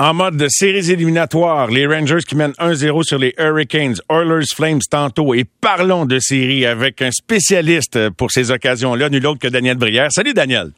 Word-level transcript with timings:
En 0.00 0.14
mode 0.14 0.38
de 0.38 0.46
séries 0.48 0.90
éliminatoires, 0.90 1.66
les 1.66 1.86
Rangers 1.86 2.24
qui 2.26 2.34
mènent 2.34 2.52
1-0 2.52 3.02
sur 3.02 3.18
les 3.18 3.34
Hurricanes, 3.36 3.96
Oilers 4.08 4.46
Flames 4.56 4.80
tantôt. 4.90 5.34
Et 5.34 5.44
parlons 5.44 6.06
de 6.06 6.18
séries 6.18 6.64
avec 6.64 7.02
un 7.02 7.10
spécialiste 7.10 8.08
pour 8.16 8.30
ces 8.30 8.50
occasions-là, 8.50 9.10
nul 9.10 9.26
autre 9.26 9.40
que 9.40 9.48
Daniel 9.48 9.76
Brière. 9.76 10.10
Salut 10.10 10.32
Daniel. 10.32 10.70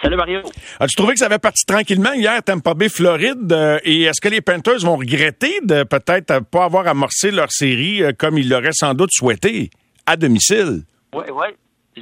Salut 0.00 0.16
Mario. 0.16 0.40
As-tu 0.80 0.96
trouvé 0.96 1.12
que 1.12 1.18
ça 1.18 1.26
avait 1.26 1.38
parti 1.38 1.66
tranquillement 1.66 2.14
hier, 2.14 2.42
Tampa 2.42 2.72
Bay, 2.72 2.88
Floride? 2.88 3.52
Euh, 3.52 3.78
et 3.84 4.04
est-ce 4.04 4.22
que 4.22 4.30
les 4.30 4.40
Panthers 4.40 4.78
vont 4.80 4.96
regretter 4.96 5.60
de 5.62 5.82
peut-être 5.82 6.40
pas 6.50 6.64
avoir 6.64 6.86
amorcé 6.86 7.30
leur 7.30 7.52
série 7.52 8.02
euh, 8.02 8.12
comme 8.18 8.38
ils 8.38 8.48
l'auraient 8.48 8.72
sans 8.72 8.94
doute 8.94 9.10
souhaité, 9.12 9.68
à 10.06 10.16
domicile? 10.16 10.84
Oui, 11.14 11.24
oui. 11.30 11.46
Je, 11.94 12.00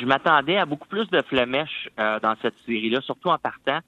je 0.00 0.04
m'attendais 0.04 0.56
à 0.56 0.66
beaucoup 0.66 0.88
plus 0.88 1.08
de 1.10 1.22
flamèches 1.22 1.88
euh, 2.00 2.18
dans 2.18 2.34
cette 2.42 2.56
série-là, 2.66 3.00
surtout 3.02 3.28
en 3.28 3.38
partant. 3.38 3.78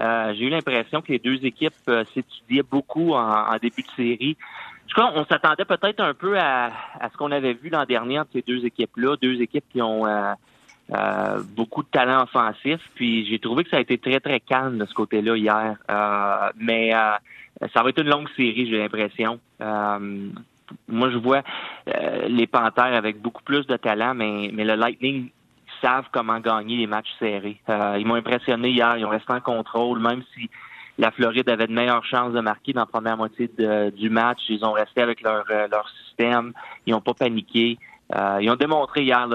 Euh, 0.00 0.32
j'ai 0.34 0.44
eu 0.44 0.48
l'impression 0.48 1.02
que 1.02 1.12
les 1.12 1.18
deux 1.18 1.44
équipes 1.44 1.74
euh, 1.88 2.04
s'étudiaient 2.14 2.62
beaucoup 2.62 3.14
en, 3.14 3.56
début 3.60 3.82
de 3.82 3.90
série. 3.96 4.36
Je 4.86 4.94
crois 4.94 5.12
on 5.14 5.24
s'attendait 5.26 5.64
peut-être 5.64 6.00
un 6.00 6.14
peu 6.14 6.38
à, 6.38 6.70
ce 7.12 7.16
qu'on 7.16 7.32
avait 7.32 7.54
vu 7.54 7.68
l'an 7.68 7.84
dernier 7.84 8.20
entre 8.20 8.30
ces 8.32 8.42
deux 8.42 8.64
équipes-là, 8.64 9.16
deux 9.20 9.40
équipes 9.42 9.64
qui 9.70 9.82
ont 9.82 10.06
euh, 10.06 11.42
beaucoup 11.56 11.82
de 11.82 11.88
talent 11.88 12.22
offensif. 12.22 12.80
Puis 12.94 13.26
j'ai 13.26 13.38
trouvé 13.38 13.64
que 13.64 13.70
ça 13.70 13.78
a 13.78 13.80
été 13.80 13.98
très, 13.98 14.20
très 14.20 14.40
calme 14.40 14.78
de 14.78 14.86
ce 14.86 14.94
côté-là 14.94 15.36
hier. 15.36 15.76
mais 16.56 16.92
ça 17.74 17.82
va 17.82 17.90
être 17.90 18.00
une 18.00 18.08
longue 18.08 18.28
série, 18.36 18.68
j'ai 18.70 18.78
l'impression. 18.78 19.40
moi, 19.60 21.10
je 21.10 21.18
vois 21.18 21.42
les 22.28 22.46
Panthères 22.46 22.94
avec 22.94 23.20
beaucoup 23.20 23.42
plus 23.42 23.66
de 23.66 23.76
talent, 23.76 24.14
mais 24.14 24.48
le 24.52 24.76
Lightning 24.76 25.28
savent 25.82 26.06
comment 26.12 26.40
gagner 26.40 26.76
les 26.76 26.86
matchs 26.86 27.12
serrés. 27.18 27.60
Euh, 27.68 27.96
ils 27.98 28.06
m'ont 28.06 28.14
impressionné 28.14 28.70
hier, 28.70 28.96
ils 28.96 29.04
ont 29.04 29.10
resté 29.10 29.32
en 29.32 29.40
contrôle, 29.40 29.98
même 30.00 30.22
si 30.34 30.50
la 30.98 31.10
Floride 31.10 31.48
avait 31.48 31.66
de 31.66 31.72
meilleures 31.72 32.04
chances 32.04 32.32
de 32.32 32.40
marquer 32.40 32.72
dans 32.72 32.80
la 32.80 32.86
première 32.86 33.16
moitié 33.16 33.50
du 33.94 34.10
match. 34.10 34.40
Ils 34.48 34.64
ont 34.64 34.72
resté 34.72 35.00
avec 35.00 35.20
leur, 35.22 35.44
euh, 35.50 35.68
leur 35.70 35.88
système, 36.04 36.52
ils 36.86 36.92
n'ont 36.92 37.00
pas 37.00 37.14
paniqué. 37.14 37.78
Euh, 38.14 38.38
ils 38.40 38.50
ont 38.50 38.56
démontré 38.56 39.02
hier, 39.02 39.28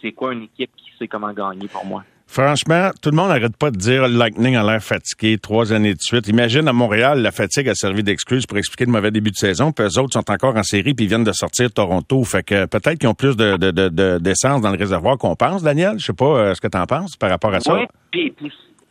c'est 0.00 0.12
quoi 0.12 0.32
une 0.32 0.42
équipe 0.42 0.70
qui 0.76 0.92
sait 0.98 1.08
comment 1.08 1.32
gagner 1.32 1.66
pour 1.68 1.84
moi. 1.84 2.04
Franchement, 2.30 2.90
tout 3.00 3.08
le 3.08 3.16
monde 3.16 3.28
n'arrête 3.28 3.56
pas 3.56 3.70
de 3.70 3.78
dire 3.78 4.06
Lightning 4.06 4.54
a 4.54 4.62
l'air 4.62 4.82
fatigué 4.82 5.38
trois 5.38 5.72
années 5.72 5.94
de 5.94 6.00
suite. 6.00 6.28
Imagine 6.28 6.68
à 6.68 6.74
Montréal, 6.74 7.22
la 7.22 7.30
fatigue 7.30 7.70
a 7.70 7.74
servi 7.74 8.02
d'excuse 8.02 8.44
pour 8.44 8.58
expliquer 8.58 8.84
le 8.84 8.92
mauvais 8.92 9.10
début 9.10 9.30
de 9.30 9.36
saison. 9.36 9.72
Puis 9.72 9.86
eux 9.86 9.98
autres 9.98 10.12
sont 10.12 10.30
encore 10.30 10.54
en 10.54 10.62
série 10.62 10.92
puis 10.92 11.06
viennent 11.06 11.24
de 11.24 11.32
sortir 11.32 11.70
de 11.70 11.72
Toronto. 11.72 12.22
Fait 12.24 12.42
que 12.42 12.66
peut-être 12.66 12.98
qu'ils 12.98 13.08
ont 13.08 13.14
plus 13.14 13.34
de, 13.34 13.56
de, 13.56 14.18
d'essence 14.18 14.60
dans 14.60 14.70
le 14.70 14.76
réservoir 14.76 15.16
qu'on 15.16 15.36
pense, 15.36 15.62
Daniel. 15.62 15.98
Je 15.98 16.04
sais 16.04 16.12
pas 16.12 16.26
euh, 16.26 16.54
ce 16.54 16.60
que 16.60 16.68
tu 16.68 16.76
en 16.76 16.84
penses 16.84 17.16
par 17.16 17.30
rapport 17.30 17.54
à 17.54 17.60
ça. 17.60 17.74
Oui, 17.74 17.86
puis, 18.10 18.34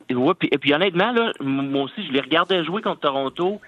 et 0.09 0.58
puis 0.58 0.73
honnêtement, 0.73 1.11
là, 1.11 1.31
moi 1.39 1.83
aussi, 1.83 2.08
je 2.08 2.11
les 2.13 2.21
regardais 2.21 2.65
jouer 2.65 2.81
contre 2.81 3.02
Toronto. 3.02 3.61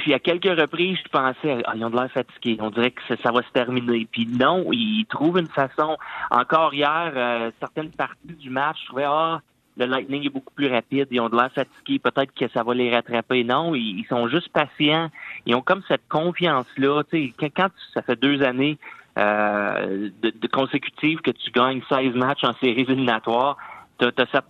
Puis 0.00 0.14
à 0.14 0.18
quelques 0.18 0.58
reprises, 0.58 0.96
je 1.04 1.08
pensais, 1.10 1.62
ah, 1.66 1.72
ils 1.76 1.84
ont 1.84 1.90
de 1.90 1.96
l'air 1.96 2.10
fatigués. 2.10 2.56
On 2.60 2.70
dirait 2.70 2.90
que 2.90 3.02
ça, 3.22 3.32
va 3.32 3.42
se 3.42 3.52
terminer. 3.52 4.08
Puis 4.10 4.26
non, 4.26 4.64
ils 4.72 5.04
trouvent 5.10 5.38
une 5.38 5.46
façon. 5.46 5.98
Encore 6.30 6.72
hier, 6.72 7.12
euh, 7.14 7.50
certaines 7.60 7.90
parties 7.90 8.32
du 8.38 8.48
match, 8.48 8.78
je 8.80 8.86
trouvais, 8.86 9.04
ah, 9.06 9.42
le 9.76 9.84
Lightning 9.84 10.24
est 10.24 10.30
beaucoup 10.30 10.54
plus 10.54 10.68
rapide. 10.68 11.08
Ils 11.10 11.20
ont 11.20 11.28
de 11.28 11.36
l'air 11.36 11.52
fatigués. 11.52 11.98
Peut-être 11.98 12.32
que 12.32 12.48
ça 12.48 12.62
va 12.62 12.72
les 12.72 12.90
rattraper. 12.90 13.44
Non, 13.44 13.74
ils, 13.74 14.06
sont 14.08 14.26
juste 14.28 14.48
patients. 14.48 15.10
Ils 15.44 15.54
ont 15.54 15.60
comme 15.60 15.82
cette 15.86 16.08
confiance-là. 16.08 17.02
Tu 17.10 17.34
sais, 17.38 17.50
quand, 17.50 17.68
ça 17.92 18.00
fait 18.00 18.18
deux 18.18 18.42
années 18.42 18.78
euh, 19.18 20.08
de, 20.22 20.46
consécutives 20.46 21.20
que 21.20 21.30
tu 21.30 21.50
gagnes 21.50 21.82
16 21.90 22.14
matchs 22.14 22.44
en 22.44 22.54
séries 22.54 22.86
éliminatoires, 22.88 23.58
tu 23.98 24.06
as, 24.06 24.42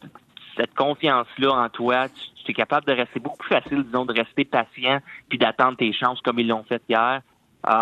cette, 0.61 0.75
confiance-là 0.75 1.53
en 1.53 1.69
toi. 1.69 2.08
Tu, 2.08 2.44
tu 2.44 2.50
es 2.53 2.55
capable 2.55 2.86
de 2.86 2.92
rester 2.92 3.20
beaucoup 3.20 3.39
plus 3.39 3.48
facile, 3.48 3.83
disons, 3.84 4.05
de 4.05 4.12
rester 4.12 4.44
patient 4.44 5.00
puis 5.28 5.39
d'attendre 5.39 5.77
tes 5.77 5.92
chances 5.92 6.20
comme 6.20 6.39
ils 6.39 6.48
l'ont 6.48 6.64
fait 6.64 6.83
hier. 6.89 7.22
Euh, 7.69 7.72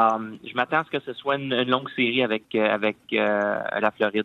je 0.45 0.55
m'attends 0.55 0.79
à 0.79 0.85
ce 0.85 0.91
que 0.91 1.03
ce 1.05 1.13
soit 1.13 1.37
une, 1.37 1.63
longue 1.63 1.89
série 1.95 2.25
avec 2.25 2.43
euh, 2.55 2.75
avec 2.75 2.97
euh, 3.13 3.61
la 3.81 3.91
Floride. 3.93 4.25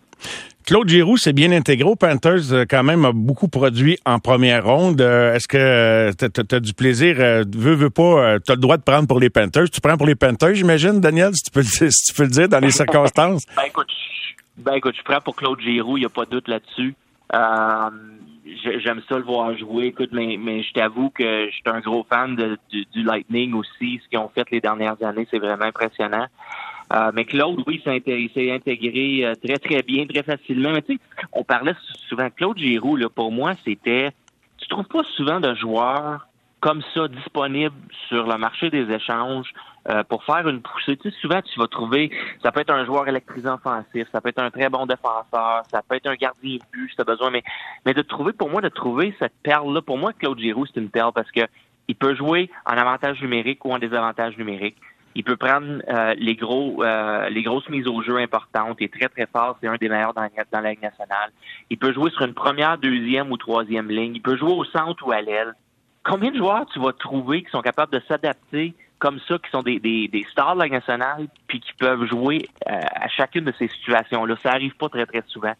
Claude 0.66 0.90
Giroux 0.90 1.18
s'est 1.18 1.34
bien 1.34 1.52
intégré 1.52 1.88
aux 1.88 1.96
Panthers, 1.96 2.66
quand 2.69 2.84
même, 2.84 3.03
a 3.06 3.12
beaucoup 3.12 3.50
produit 3.50 4.00
en 4.06 4.19
première 4.19 4.64
ronde. 4.66 5.02
Est-ce 5.02 5.47
que 5.47 6.12
tu 6.14 6.56
as, 6.56 6.59
du 6.62 6.74
plaisir? 6.74 7.18
veux, 7.18 7.75
veux 7.75 7.90
pas, 7.90 8.40
tu 8.40 8.52
as 8.52 8.56
le 8.56 8.62
droit 8.62 8.78
de 8.78 8.81
prendre 8.81 9.06
pour 9.06 9.20
les 9.20 9.30
Panthers? 9.30 9.70
Tu 9.70 9.81
prends 9.81 9.97
pour 9.97 10.08
les 10.08 10.16
Panthers, 10.16 10.56
j'imagine, 10.56 11.02
Daniel, 11.02 11.35
si 11.35 11.44
tu, 11.44 11.52
peux, 11.52 11.64
si 11.64 11.90
tu 11.90 12.14
peux 12.14 12.24
le 12.24 12.30
dire 12.30 12.47
dans 12.47 12.59
les 12.59 12.72
circonstances? 12.81 13.44
ben, 13.58 13.64
écoute, 13.68 13.91
ben, 14.58 14.75
écoute, 14.75 14.96
je 14.97 15.03
prends 15.03 15.20
pour 15.20 15.35
Claude 15.35 15.59
Giroux, 15.59 15.97
il 15.97 16.02
n'y 16.02 16.06
a 16.06 16.09
pas 16.09 16.24
de 16.24 16.31
doute 16.31 16.47
là-dessus 16.47 16.96
j'aime 18.80 19.02
ça 19.08 19.18
le 19.18 19.24
voir 19.24 19.56
jouer. 19.58 19.88
Écoute, 19.88 20.09
mais, 20.12 20.64
je 20.64 20.74
t'avoue 20.74 21.09
que 21.09 21.47
je 21.47 21.52
suis 21.52 21.64
un 21.66 21.80
gros 21.80 22.06
fan 22.09 22.36
de, 22.36 22.58
du, 22.69 23.03
Lightning 23.03 23.53
aussi. 23.53 24.02
Ce 24.03 24.09
qu'ils 24.09 24.19
ont 24.19 24.30
fait 24.30 24.50
les 24.52 24.62
dernières 24.62 25.02
années, 25.03 25.28
c'est 25.31 25.40
vraiment 25.40 25.66
impressionnant. 25.66 26.28
Euh, 26.94 27.12
mais 27.14 27.25
Claude, 27.25 27.64
oui, 27.66 27.81
il 27.86 28.30
s'est 28.31 28.52
intégré 28.52 29.25
euh, 29.25 29.34
très, 29.36 29.58
très 29.58 29.81
bien, 29.81 30.06
très 30.06 30.24
facilement. 30.24 30.72
Mais 30.72 30.81
tu 30.81 30.94
sais, 30.94 31.00
on 31.31 31.44
parlait 31.44 31.75
souvent, 32.08 32.30
Claude 32.30 32.58
Giroux, 32.58 32.96
là, 32.96 33.09
pour 33.09 33.31
moi, 33.31 33.53
c'était... 33.66 34.12
Tu 34.58 34.68
trouves 34.68 34.88
pas 34.88 35.03
souvent 35.16 35.40
de 35.40 35.53
joueurs 35.56 36.28
comme 36.59 36.81
ça 36.94 37.08
disponible 37.09 37.75
sur 38.08 38.25
le 38.25 38.38
marché 38.38 38.70
des 38.70 38.90
échanges 38.90 39.52
euh, 39.90 40.04
pour 40.04 40.24
faire 40.24 40.48
une 40.48 40.62
poussée. 40.62 40.98
Tu 40.98 41.10
sais, 41.10 41.18
souvent, 41.20 41.42
tu 41.42 41.60
vas 41.60 41.68
trouver, 41.68 42.12
ça 42.42 42.52
peut 42.52 42.62
être 42.62 42.74
un 42.74 42.86
joueur 42.86 43.08
électrisant 43.08 43.56
offensif, 43.56 44.08
ça 44.12 44.22
peut 44.22 44.30
être 44.30 44.42
un 44.42 44.50
très 44.50 44.70
bon 44.70 44.86
défenseur, 44.86 45.64
ça 45.70 45.82
peut 45.88 45.96
être 45.96 46.08
un 46.08 46.16
gardien 46.16 46.54
de 46.54 46.60
but 46.72 46.90
si 46.90 46.96
tu 46.96 47.02
as 47.02 47.04
besoin, 47.04 47.32
mais, 47.32 47.44
mais 47.86 47.94
de 47.94 48.02
trouver, 48.02 48.34
pour 48.34 48.50
moi, 48.50 48.62
de 48.62 48.70
trouver 48.70 49.14
cette 49.20 49.34
perle-là, 49.44 49.82
pour 49.82 49.98
moi, 49.98 50.14
Claude 50.14 50.40
Giroux, 50.40 50.66
c'est 50.66 50.80
une 50.80 50.90
perle 50.90 51.12
parce 51.14 51.32
que 51.32 51.42
il 51.90 51.96
peut 51.96 52.16
jouer 52.16 52.50
en 52.66 52.78
avantage 52.78 53.22
numérique 53.22 53.66
ou 53.66 53.74
en 53.74 53.78
désavantage 53.80 54.38
numérique. 54.38 54.78
Il 55.16 55.26
peut 55.26 55.36
prendre 55.36 55.82
euh, 55.90 56.16
les 56.18 56.36
gros 56.36 56.82
euh, 56.82 57.30
les 57.30 57.44
grosses 57.44 57.68
mises 57.70 57.88
au 57.88 58.02
jeu 58.02 58.18
importantes. 58.18 58.78
Il 58.80 58.86
est 58.86 58.94
très, 58.94 59.10
très 59.10 59.28
fort. 59.28 59.58
C'est 59.62 59.68
un 59.68 59.76
des 59.76 59.90
meilleurs 59.90 60.14
dans, 60.14 60.28
dans 60.52 60.62
la 60.62 60.72
Ligue 60.72 60.82
nationale. 60.82 61.32
Il 61.70 61.78
peut 61.78 61.94
jouer 61.94 62.10
sur 62.12 62.24
une 62.24 62.34
première, 62.34 62.78
deuxième 62.78 63.32
ou 63.32 63.38
troisième 63.38 63.90
ligne. 63.90 64.16
Il 64.16 64.22
peut 64.22 64.38
jouer 64.38 64.54
au 64.54 64.64
centre 64.64 65.06
ou 65.06 65.12
à 65.12 65.22
l'aile 65.22 65.54
combien 66.04 66.32
de 66.32 66.38
joueurs 66.38 66.66
tu 66.68 66.80
vas 66.80 66.94
trouver 66.94 67.44
qui 67.44 67.50
sont 67.50 67.62
capables 67.62 67.92
de 67.92 68.02
s'adapter 68.08 68.74
comme 69.03 69.19
ça, 69.28 69.38
qui 69.38 69.52
sont 69.52 69.64
des, 69.64 69.80
des, 69.80 70.08
des 70.08 70.25
stars 70.31 70.56
de 70.56 70.62
la 70.62 70.69
nationale, 70.69 71.28
puis 71.47 71.59
qui 71.59 71.74
peuvent 71.74 72.06
jouer 72.06 72.47
euh, 72.69 72.80
à 72.96 73.09
chacune 73.09 73.44
de 73.44 73.53
ces 73.59 73.68
situations-là. 73.68 74.38
Ça 74.41 74.52
arrive 74.52 74.74
pas 74.78 74.88
très, 74.88 75.06
très 75.06 75.24
souvent. 75.28 75.52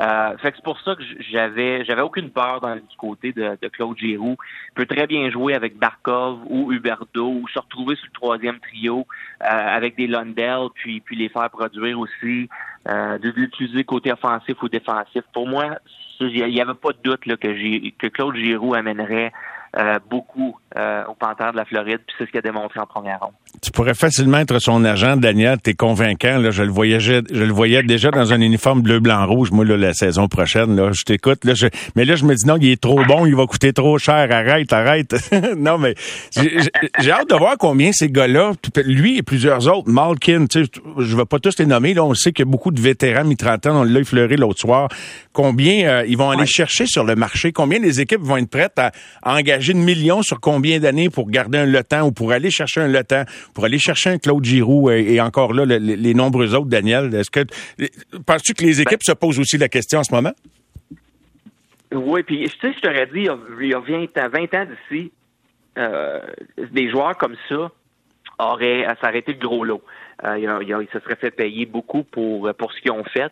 Euh, 0.00 0.36
fait 0.38 0.50
que 0.50 0.56
c'est 0.56 0.64
pour 0.64 0.80
ça 0.80 0.94
que 0.94 1.02
j'avais 1.30 1.84
j'avais 1.84 2.02
aucune 2.02 2.30
peur 2.30 2.60
dans, 2.60 2.74
du 2.74 2.96
côté 2.98 3.32
de, 3.32 3.58
de, 3.60 3.68
Claude 3.68 3.98
Giroux. 3.98 4.36
Il 4.70 4.74
peut 4.74 4.86
très 4.86 5.06
bien 5.06 5.30
jouer 5.30 5.54
avec 5.54 5.76
Barkov 5.76 6.38
ou 6.46 6.72
Huberdo 6.72 7.28
ou 7.28 7.48
se 7.48 7.58
retrouver 7.58 7.96
sur 7.96 8.06
le 8.06 8.12
troisième 8.12 8.58
trio 8.60 9.06
euh, 9.42 9.46
avec 9.46 9.96
des 9.96 10.06
Lundell 10.06 10.68
puis 10.74 11.00
puis 11.00 11.16
les 11.16 11.28
faire 11.28 11.50
produire 11.50 11.98
aussi, 11.98 12.48
euh, 12.88 13.18
de 13.18 13.30
l'utiliser 13.30 13.84
côté 13.84 14.10
offensif 14.12 14.62
ou 14.62 14.68
défensif. 14.68 15.22
Pour 15.32 15.48
moi, 15.48 15.78
il 16.20 16.46
n'y 16.46 16.60
avait 16.60 16.74
pas 16.74 16.92
de 16.92 16.98
doute 17.02 17.26
là, 17.26 17.36
que, 17.36 17.90
que 17.96 18.06
Claude 18.06 18.36
Giroux 18.36 18.74
amènerait 18.74 19.32
euh, 19.78 19.98
beaucoup 20.08 20.56
euh, 20.76 21.04
au 21.08 21.14
Panthère 21.14 21.52
de 21.52 21.56
la 21.56 21.64
Floride, 21.64 22.00
puis 22.06 22.16
c'est 22.18 22.26
ce 22.26 22.30
qu'il 22.30 22.38
a 22.38 22.42
démontré 22.42 22.80
en 22.80 22.86
première 22.86 23.20
ronde. 23.20 23.32
Tu 23.62 23.70
pourrais 23.70 23.94
facilement 23.94 24.38
être 24.38 24.58
son 24.58 24.84
agent, 24.84 25.16
Daniel. 25.16 25.58
T'es 25.60 25.74
convaincant. 25.74 26.38
Là, 26.38 26.50
je 26.50 26.62
le 26.62 26.70
voyais, 26.70 27.00
je, 27.00 27.14
le 27.14 27.52
voyais 27.52 27.82
déjà 27.82 28.10
dans 28.10 28.32
un 28.32 28.40
uniforme 28.40 28.82
bleu, 28.82 29.00
blanc, 29.00 29.26
rouge. 29.26 29.50
Moi, 29.50 29.64
là, 29.64 29.76
la 29.76 29.92
saison 29.92 30.28
prochaine, 30.28 30.76
là, 30.76 30.90
je 30.92 31.04
t'écoute. 31.04 31.44
Là, 31.44 31.54
je, 31.54 31.66
mais 31.94 32.04
là, 32.04 32.16
je 32.16 32.24
me 32.24 32.34
dis 32.34 32.46
non, 32.46 32.56
il 32.56 32.70
est 32.70 32.80
trop 32.80 33.04
bon, 33.04 33.26
il 33.26 33.34
va 33.34 33.46
coûter 33.46 33.72
trop 33.72 33.98
cher. 33.98 34.28
Arrête, 34.30 34.72
arrête. 34.72 35.14
non, 35.56 35.78
mais 35.78 35.94
j'ai 36.34 37.10
hâte 37.10 37.30
de 37.30 37.36
voir 37.36 37.56
combien 37.58 37.92
ces 37.92 38.10
gars-là, 38.10 38.52
lui 38.84 39.18
et 39.18 39.22
plusieurs 39.22 39.66
autres, 39.68 39.90
Malkin, 39.90 40.46
tu 40.46 40.64
sais, 40.64 40.70
je 40.98 41.16
vais 41.16 41.26
pas 41.26 41.38
tous 41.38 41.58
les 41.58 41.66
nommer. 41.66 41.94
Là, 41.94 42.04
on 42.04 42.14
sait 42.14 42.32
qu'il 42.32 42.44
y 42.44 42.48
a 42.48 42.50
beaucoup 42.50 42.70
de 42.70 42.80
vétérans 42.80 43.24
mi-trentaine. 43.24 43.72
On 43.72 43.84
l'a 43.84 44.00
effleuré 44.00 44.36
l'autre 44.36 44.60
soir. 44.60 44.88
Combien 45.32 45.86
euh, 45.86 46.04
ils 46.06 46.16
vont 46.16 46.30
aller 46.30 46.46
chercher 46.46 46.86
sur 46.86 47.04
le 47.04 47.14
marché? 47.14 47.52
Combien 47.52 47.78
les 47.78 48.00
équipes 48.00 48.22
vont 48.22 48.36
être 48.36 48.48
prêtes 48.48 48.78
à, 48.78 48.92
engager 49.22 49.55
de 49.58 49.78
millions 49.78 50.22
sur 50.22 50.40
combien 50.40 50.78
d'années 50.78 51.10
pour 51.10 51.30
garder 51.30 51.58
un 51.58 51.66
letant 51.66 52.06
ou 52.06 52.12
pour 52.12 52.32
aller 52.32 52.50
chercher 52.50 52.80
un 52.80 52.88
letant 52.88 53.24
pour 53.54 53.64
aller 53.64 53.78
chercher 53.78 54.10
un 54.10 54.18
Claude 54.18 54.44
Giroux 54.44 54.90
et, 54.90 55.20
encore 55.20 55.52
là, 55.52 55.64
les 55.64 56.14
nombreux 56.14 56.54
autres, 56.54 56.66
Daniel. 56.66 57.14
Est-ce 57.14 57.30
que 57.30 57.40
penses-tu 58.26 58.54
que 58.54 58.64
les 58.64 58.80
équipes 58.80 59.02
se 59.02 59.12
posent 59.12 59.38
aussi 59.38 59.58
la 59.58 59.68
question 59.68 60.00
en 60.00 60.04
ce 60.04 60.14
moment? 60.14 60.32
Oui, 61.92 62.22
puis 62.22 62.48
tu 62.48 62.58
sais, 62.60 62.74
je 62.74 62.80
t'aurais 62.80 63.06
dit, 63.06 63.28
il 63.60 63.68
y 63.68 63.74
a 63.74 64.28
20 64.28 64.54
ans, 64.54 64.66
d'ici, 64.66 65.12
euh, 65.78 66.20
des 66.72 66.90
joueurs 66.90 67.16
comme 67.16 67.36
ça 67.48 67.70
auraient, 68.38 68.86
été 69.14 69.32
le 69.32 69.38
gros 69.38 69.64
lot. 69.64 69.82
Euh, 70.24 70.36
ils 70.38 70.88
se 70.92 70.98
seraient 71.00 71.16
fait 71.16 71.30
payer 71.30 71.66
beaucoup 71.66 72.02
pour, 72.02 72.52
pour 72.54 72.72
ce 72.72 72.80
qu'ils 72.80 72.92
ont 72.92 73.04
fait. 73.04 73.30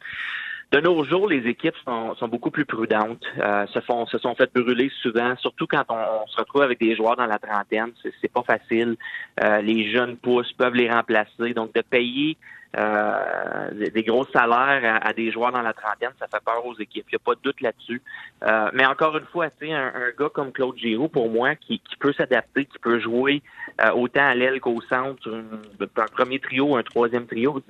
De 0.74 0.80
nos 0.80 1.04
jours, 1.04 1.28
les 1.28 1.48
équipes 1.48 1.76
sont, 1.84 2.16
beaucoup 2.26 2.50
plus 2.50 2.64
prudentes, 2.64 3.22
euh, 3.38 3.64
se 3.68 3.78
font 3.78 4.06
se 4.06 4.18
sont 4.18 4.34
fait 4.34 4.52
brûler 4.52 4.90
souvent, 5.02 5.36
surtout 5.36 5.68
quand 5.68 5.84
on, 5.88 6.26
se 6.26 6.36
retrouve 6.36 6.62
avec 6.62 6.80
des 6.80 6.96
joueurs 6.96 7.14
dans 7.14 7.26
la 7.26 7.38
trentaine, 7.38 7.92
c'est 8.02 8.32
pas 8.32 8.42
facile. 8.42 8.96
Euh, 9.40 9.62
les 9.62 9.92
jeunes 9.92 10.16
pousses 10.16 10.52
peuvent 10.54 10.74
les 10.74 10.90
remplacer, 10.90 11.54
donc 11.54 11.72
de 11.74 11.80
payer 11.80 12.36
euh, 12.76 13.70
des, 13.72 14.02
gros 14.02 14.26
salaires 14.26 15.00
à, 15.02 15.12
des 15.12 15.30
joueurs 15.30 15.52
dans 15.52 15.62
la 15.62 15.72
trentaine, 15.72 16.10
ça 16.18 16.26
fait 16.26 16.42
peur 16.44 16.64
aux 16.66 16.74
équipes. 16.74 17.06
Il 17.08 17.14
n'y 17.14 17.16
a 17.16 17.24
pas 17.24 17.34
de 17.34 17.40
doute 17.42 17.60
là-dessus. 17.60 18.02
Euh, 18.42 18.70
mais 18.72 18.84
encore 18.84 19.16
une 19.16 19.26
fois, 19.26 19.46
un, 19.62 19.92
un 19.94 20.10
gars 20.18 20.28
comme 20.32 20.50
Claude 20.50 20.76
Giroux, 20.76 21.08
pour 21.08 21.30
moi, 21.30 21.54
qui, 21.54 21.80
peut 22.00 22.12
s'adapter, 22.12 22.64
qui 22.64 22.78
peut 22.78 22.98
jouer 22.98 23.42
euh, 23.80 23.92
autant 23.92 24.26
à 24.26 24.34
l'aile 24.34 24.60
qu'au 24.60 24.80
centre, 24.82 25.28
un, 25.30 26.06
premier 26.12 26.40
trio, 26.40 26.76
un 26.76 26.82
troisième 26.82 27.26
trio, 27.26 27.62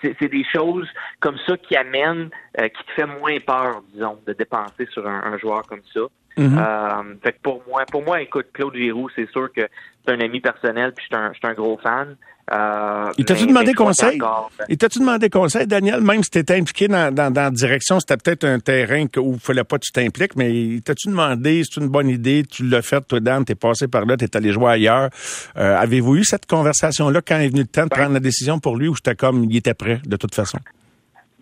c'est 0.00 0.30
des 0.30 0.44
choses 0.44 0.88
comme 1.20 1.38
ça 1.46 1.56
qui 1.56 1.76
amènent, 1.76 2.30
qui 2.56 2.84
te 2.84 2.92
fait 2.92 3.06
moins 3.06 3.38
peur, 3.40 3.82
disons, 3.92 4.18
de 4.26 4.32
dépenser 4.32 4.86
sur 4.92 5.06
un, 5.06 5.36
joueur 5.38 5.62
comme 5.66 5.82
ça. 5.92 6.00
Mm-hmm. 6.38 7.20
fait 7.22 7.32
que 7.32 7.40
pour 7.42 7.62
moi, 7.66 7.84
pour 7.90 8.04
moi, 8.04 8.20
écoute, 8.20 8.46
Claude 8.52 8.76
Giroux, 8.76 9.08
c'est 9.16 9.28
sûr 9.30 9.50
que 9.52 9.68
c'est 10.06 10.14
un 10.14 10.20
ami 10.20 10.40
personnel, 10.40 10.92
puis 10.94 11.06
je 11.10 11.16
suis 11.16 11.46
un, 11.46 11.54
gros 11.54 11.78
fan. 11.82 12.16
Euh, 12.52 13.10
il 13.18 13.24
t'a-tu 13.24 13.46
demandé 13.46 13.74
conseil? 13.74 14.20
Il 14.68 14.78
t'a-tu 14.78 15.00
demandé 15.00 15.28
conseil, 15.28 15.66
Daniel? 15.66 16.00
Même 16.00 16.22
si 16.22 16.30
tu 16.30 16.38
étais 16.38 16.54
impliqué 16.54 16.86
dans, 16.86 17.12
dans, 17.12 17.32
dans 17.32 17.42
la 17.42 17.50
direction, 17.50 17.98
c'était 17.98 18.16
peut-être 18.16 18.44
un 18.44 18.60
terrain 18.60 19.06
où 19.16 19.34
il 19.34 19.40
fallait 19.40 19.64
pas 19.64 19.78
que 19.78 19.84
tu 19.86 19.92
t'impliques, 19.92 20.36
mais 20.36 20.54
il 20.54 20.82
t'a-tu 20.82 21.08
demandé, 21.08 21.62
c'est 21.64 21.80
une 21.80 21.88
bonne 21.88 22.08
idée, 22.08 22.44
tu 22.48 22.62
l'as 22.64 22.82
fait, 22.82 23.00
toi, 23.06 23.18
Dan, 23.18 23.44
t'es 23.44 23.56
passé 23.56 23.88
par 23.88 24.06
là, 24.06 24.16
t'es 24.16 24.36
allé 24.36 24.52
jouer 24.52 24.70
ailleurs. 24.70 25.10
Euh, 25.56 25.76
avez-vous 25.76 26.16
eu 26.16 26.24
cette 26.24 26.46
conversation-là 26.46 27.20
quand 27.20 27.38
il 27.38 27.46
est 27.46 27.48
venu 27.48 27.62
le 27.62 27.66
temps 27.66 27.84
de 27.84 27.88
ben 27.88 27.96
prendre 27.96 28.12
la 28.12 28.20
décision 28.20 28.60
pour 28.60 28.76
lui 28.76 28.86
ou 28.86 28.94
c'était 28.94 29.16
comme, 29.16 29.44
il 29.44 29.56
était 29.56 29.74
prêt, 29.74 30.00
de 30.06 30.16
toute 30.16 30.34
façon? 30.34 30.58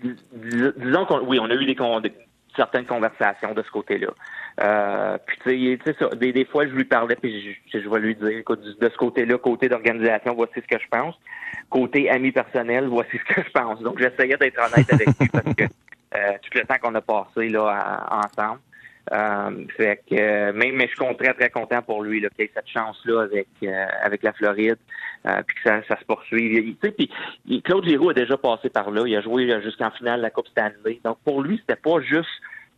Disons 0.02 1.04
qu'on, 1.06 1.20
oui, 1.26 1.38
on 1.38 1.50
a 1.50 1.54
eu 1.54 1.66
des, 1.66 1.76
certaines 2.56 2.86
conversations 2.86 3.52
de 3.54 3.62
ce 3.62 3.70
côté-là. 3.70 4.08
Euh, 4.60 5.18
puis 5.26 5.38
tu 5.42 5.78
sais, 5.84 6.16
des, 6.16 6.32
des, 6.32 6.44
fois 6.44 6.64
je 6.66 6.72
lui 6.72 6.84
parlais 6.84 7.16
puis 7.16 7.58
je, 7.72 7.80
je 7.80 7.88
vais 7.88 7.98
lui 7.98 8.14
dire, 8.14 8.28
écoute, 8.28 8.60
de 8.62 8.88
ce 8.88 8.96
côté-là, 8.96 9.36
côté 9.38 9.68
d'organisation, 9.68 10.34
voici 10.34 10.54
ce 10.56 10.76
que 10.76 10.80
je 10.80 10.88
pense. 10.88 11.18
Côté 11.70 12.08
ami 12.08 12.30
personnel, 12.30 12.86
voici 12.86 13.18
ce 13.28 13.34
que 13.34 13.42
je 13.42 13.50
pense. 13.50 13.80
Donc 13.80 13.98
j'essayais 13.98 14.36
d'être 14.36 14.58
honnête 14.58 14.92
avec 14.92 15.08
lui 15.18 15.28
parce 15.28 15.54
que 15.54 15.64
euh, 15.64 16.32
tout 16.42 16.58
le 16.58 16.66
temps 16.66 16.76
qu'on 16.80 16.94
a 16.94 17.00
passé 17.00 17.48
là 17.48 18.06
ensemble. 18.10 18.60
Euh, 19.12 19.66
fait 19.76 20.00
que 20.08 20.52
mais, 20.52 20.72
mais 20.72 20.88
je 20.88 20.94
suis 20.94 21.16
très 21.16 21.34
très 21.34 21.50
content 21.50 21.82
pour 21.82 22.02
lui 22.02 22.20
qu'il 22.20 22.44
ait 22.46 22.50
cette 22.54 22.68
chance 22.68 22.98
là 23.04 23.22
avec 23.24 23.48
euh, 23.62 23.86
avec 24.02 24.22
la 24.22 24.32
Floride 24.32 24.78
euh, 25.26 25.42
puis 25.46 25.56
que 25.56 25.68
ça, 25.68 25.82
ça 25.86 26.00
se 26.00 26.04
poursuive. 26.06 26.74
Sais, 26.82 26.90
puis 26.92 27.10
Claude 27.62 27.84
Giroux 27.84 28.10
a 28.10 28.14
déjà 28.14 28.38
passé 28.38 28.70
par 28.70 28.90
là. 28.90 29.02
Il 29.06 29.14
a 29.14 29.20
joué 29.20 29.60
jusqu'en 29.62 29.90
finale 29.90 30.18
de 30.18 30.22
la 30.22 30.30
Coupe 30.30 30.48
Stanley. 30.48 31.00
Donc 31.04 31.18
pour 31.22 31.42
lui 31.42 31.58
c'était 31.58 31.78
pas 31.78 32.00
juste 32.00 32.30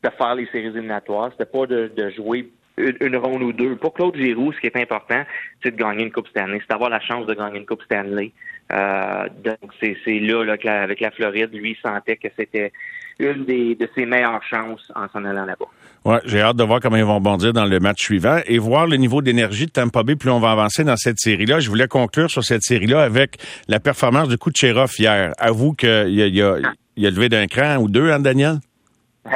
de 0.06 0.16
faire 0.16 0.34
les 0.34 0.46
séries 0.46 0.66
éliminatoires. 0.66 1.30
C'était 1.32 1.50
pas 1.50 1.66
de, 1.66 2.10
jouer 2.16 2.48
une, 2.76 3.16
ronde 3.16 3.42
ou 3.42 3.52
deux. 3.52 3.76
Pour 3.76 3.94
Claude 3.94 4.16
Giroux, 4.16 4.52
ce 4.52 4.60
qui 4.60 4.66
est 4.66 4.76
important, 4.76 5.22
c'est 5.62 5.72
de 5.72 5.76
gagner 5.76 6.04
une 6.04 6.12
Coupe 6.12 6.28
Stanley, 6.28 6.58
c'est 6.60 6.70
d'avoir 6.70 6.90
la 6.90 7.00
chance 7.00 7.26
de 7.26 7.34
gagner 7.34 7.58
une 7.58 7.66
Coupe 7.66 7.82
Stanley. 7.82 8.32
Euh, 8.72 9.28
donc 9.44 9.72
c'est, 9.80 9.96
là, 10.06 10.44
là 10.44 10.82
avec 10.82 11.00
la 11.00 11.10
Floride, 11.12 11.52
lui 11.52 11.70
il 11.70 11.76
sentait 11.80 12.16
que 12.16 12.28
c'était 12.36 12.72
une 13.18 13.44
des, 13.44 13.76
de 13.76 13.88
ses 13.94 14.04
meilleures 14.04 14.42
chances 14.42 14.92
en 14.94 15.08
s'en 15.08 15.24
allant 15.24 15.44
là-bas. 15.44 15.66
Ouais, 16.04 16.18
j'ai 16.24 16.40
hâte 16.40 16.56
de 16.56 16.64
voir 16.64 16.80
comment 16.80 16.96
ils 16.96 17.04
vont 17.04 17.20
bondir 17.20 17.52
dans 17.52 17.64
le 17.64 17.78
match 17.78 18.02
suivant 18.02 18.40
et 18.46 18.58
voir 18.58 18.86
le 18.86 18.96
niveau 18.96 19.22
d'énergie 19.22 19.66
de 19.66 19.70
Tampa 19.70 20.02
Bay 20.02 20.16
plus 20.16 20.30
on 20.30 20.40
va 20.40 20.50
avancer 20.50 20.84
dans 20.84 20.96
cette 20.96 21.18
série-là. 21.18 21.60
Je 21.60 21.68
voulais 21.68 21.88
conclure 21.88 22.30
sur 22.30 22.44
cette 22.44 22.62
série-là 22.62 23.02
avec 23.02 23.38
la 23.68 23.80
performance 23.80 24.28
de 24.28 24.36
Kucherov 24.36 24.90
hier. 24.98 25.32
Avoue 25.38 25.72
qu'il 25.72 25.88
a, 25.88 26.06
il 26.06 26.42
a, 26.42 26.58
il 26.96 27.06
a 27.06 27.10
levé 27.10 27.28
d'un 27.28 27.46
cran 27.46 27.76
ou 27.76 27.88
deux, 27.88 28.10
hein, 28.10 28.18
Daniel? 28.18 28.58